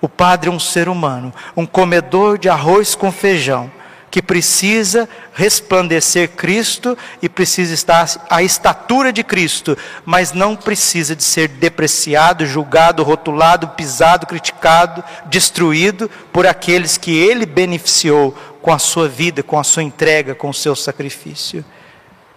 O 0.00 0.08
padre 0.08 0.48
é 0.48 0.52
um 0.52 0.60
ser 0.60 0.88
humano, 0.88 1.32
um 1.56 1.66
comedor 1.66 2.38
de 2.38 2.48
arroz 2.48 2.94
com 2.94 3.10
feijão, 3.10 3.70
que 4.10 4.22
precisa 4.22 5.08
resplandecer 5.34 6.30
Cristo 6.30 6.96
e 7.20 7.28
precisa 7.28 7.74
estar 7.74 8.08
à 8.30 8.42
estatura 8.42 9.12
de 9.12 9.22
Cristo, 9.22 9.76
mas 10.04 10.32
não 10.32 10.56
precisa 10.56 11.14
de 11.14 11.22
ser 11.22 11.48
depreciado, 11.48 12.46
julgado, 12.46 13.02
rotulado, 13.02 13.68
pisado, 13.68 14.26
criticado, 14.26 15.04
destruído 15.26 16.10
por 16.32 16.46
aqueles 16.46 16.96
que 16.96 17.14
ele 17.16 17.44
beneficiou 17.44 18.36
com 18.60 18.72
a 18.72 18.78
sua 18.78 19.08
vida, 19.08 19.42
com 19.42 19.58
a 19.58 19.64
sua 19.64 19.82
entrega, 19.82 20.34
com 20.34 20.50
o 20.50 20.54
seu 20.54 20.74
sacrifício. 20.74 21.64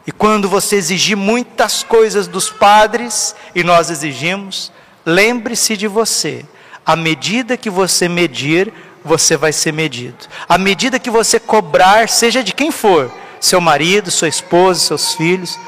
E 0.05 0.11
quando 0.11 0.49
você 0.49 0.75
exigir 0.75 1.15
muitas 1.15 1.83
coisas 1.83 2.27
dos 2.27 2.49
padres, 2.49 3.35
e 3.53 3.63
nós 3.63 3.89
exigimos, 3.89 4.71
lembre-se 5.05 5.77
de 5.77 5.87
você. 5.87 6.45
À 6.85 6.95
medida 6.95 7.57
que 7.57 7.69
você 7.69 8.09
medir, 8.09 8.73
você 9.03 9.37
vai 9.37 9.51
ser 9.51 9.71
medido. 9.71 10.27
À 10.47 10.57
medida 10.57 10.99
que 10.99 11.09
você 11.09 11.39
cobrar, 11.39 12.09
seja 12.09 12.43
de 12.43 12.53
quem 12.53 12.71
for, 12.71 13.11
seu 13.39 13.61
marido, 13.61 14.11
sua 14.11 14.27
esposa, 14.27 14.79
seus 14.79 15.13
filhos, 15.13 15.59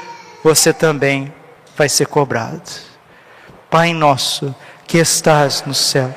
você 0.42 0.72
também 0.72 1.32
vai 1.76 1.88
ser 1.88 2.06
cobrado. 2.06 2.70
Pai 3.70 3.92
nosso, 3.92 4.54
que 4.86 4.98
estás 4.98 5.64
no 5.66 5.74
céu, 5.74 6.14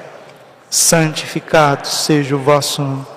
santificado 0.70 1.88
seja 1.88 2.36
o 2.36 2.40
vosso 2.40 2.82
nome. 2.82 3.17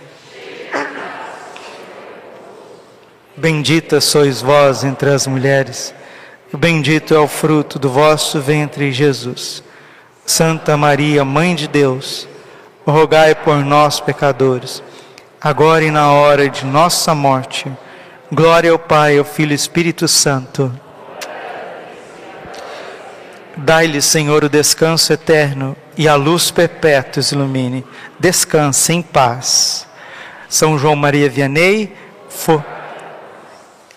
Bendita 3.35 4.01
sois 4.01 4.41
vós 4.41 4.83
entre 4.83 5.09
as 5.09 5.25
mulheres, 5.25 5.93
bendito 6.53 7.13
é 7.13 7.19
o 7.19 7.27
fruto 7.27 7.79
do 7.79 7.89
vosso 7.89 8.39
ventre, 8.39 8.91
Jesus. 8.91 9.63
Santa 10.25 10.77
Maria, 10.77 11.25
Mãe 11.25 11.55
de 11.55 11.67
Deus, 11.67 12.27
rogai 12.85 13.33
por 13.33 13.57
nós, 13.63 13.99
pecadores 13.99 14.83
agora 15.41 15.83
e 15.83 15.89
na 15.89 16.11
hora 16.11 16.47
de 16.47 16.63
nossa 16.63 17.15
morte. 17.15 17.71
Glória 18.31 18.71
ao 18.71 18.77
Pai, 18.77 19.17
ao 19.17 19.25
Filho 19.25 19.53
e 19.53 19.55
Espírito 19.55 20.07
Santo. 20.07 20.71
Dai-lhe, 23.57 24.01
Senhor, 24.01 24.43
o 24.43 24.49
descanso 24.49 25.11
eterno 25.11 25.75
e 25.97 26.07
a 26.07 26.15
luz 26.15 26.51
perpétua 26.51 27.23
ilumine. 27.31 27.83
Descanse 28.19 28.93
em 28.93 29.01
paz. 29.01 29.87
São 30.47 30.77
João 30.77 30.95
Maria 30.95 31.27
Vianney, 31.27 31.91
for... 32.29 32.63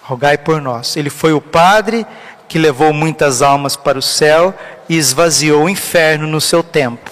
rogai 0.04 0.38
por 0.38 0.60
nós. 0.60 0.96
Ele 0.96 1.10
foi 1.10 1.32
o 1.32 1.40
padre 1.40 2.06
que 2.46 2.58
levou 2.58 2.92
muitas 2.92 3.42
almas 3.42 3.74
para 3.74 3.98
o 3.98 4.02
céu 4.02 4.54
e 4.88 4.96
esvaziou 4.96 5.64
o 5.64 5.68
inferno 5.68 6.26
no 6.26 6.40
seu 6.40 6.62
tempo. 6.62 7.10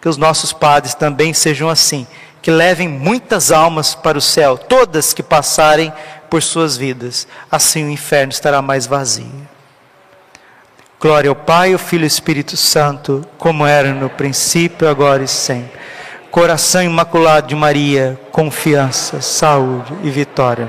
Que 0.00 0.08
os 0.08 0.16
nossos 0.16 0.52
padres 0.52 0.94
também 0.94 1.34
sejam 1.34 1.68
assim 1.68 2.06
que 2.44 2.50
levem 2.50 2.86
muitas 2.86 3.50
almas 3.50 3.94
para 3.94 4.18
o 4.18 4.20
céu, 4.20 4.58
todas 4.58 5.14
que 5.14 5.22
passarem 5.22 5.90
por 6.28 6.42
suas 6.42 6.76
vidas. 6.76 7.26
Assim 7.50 7.86
o 7.86 7.90
inferno 7.90 8.32
estará 8.32 8.60
mais 8.60 8.86
vazio. 8.86 9.48
Glória 11.00 11.30
ao 11.30 11.34
Pai, 11.34 11.72
ao 11.72 11.78
Filho 11.78 12.02
e 12.02 12.04
ao 12.04 12.08
Espírito 12.08 12.54
Santo, 12.54 13.26
como 13.38 13.64
era 13.64 13.94
no 13.94 14.10
princípio, 14.10 14.86
agora 14.86 15.22
e 15.22 15.28
sempre. 15.28 15.72
Coração 16.30 16.82
imaculado 16.82 17.46
de 17.46 17.54
Maria, 17.54 18.20
confiança, 18.30 19.22
saúde 19.22 19.94
e 20.02 20.10
vitória. 20.10 20.68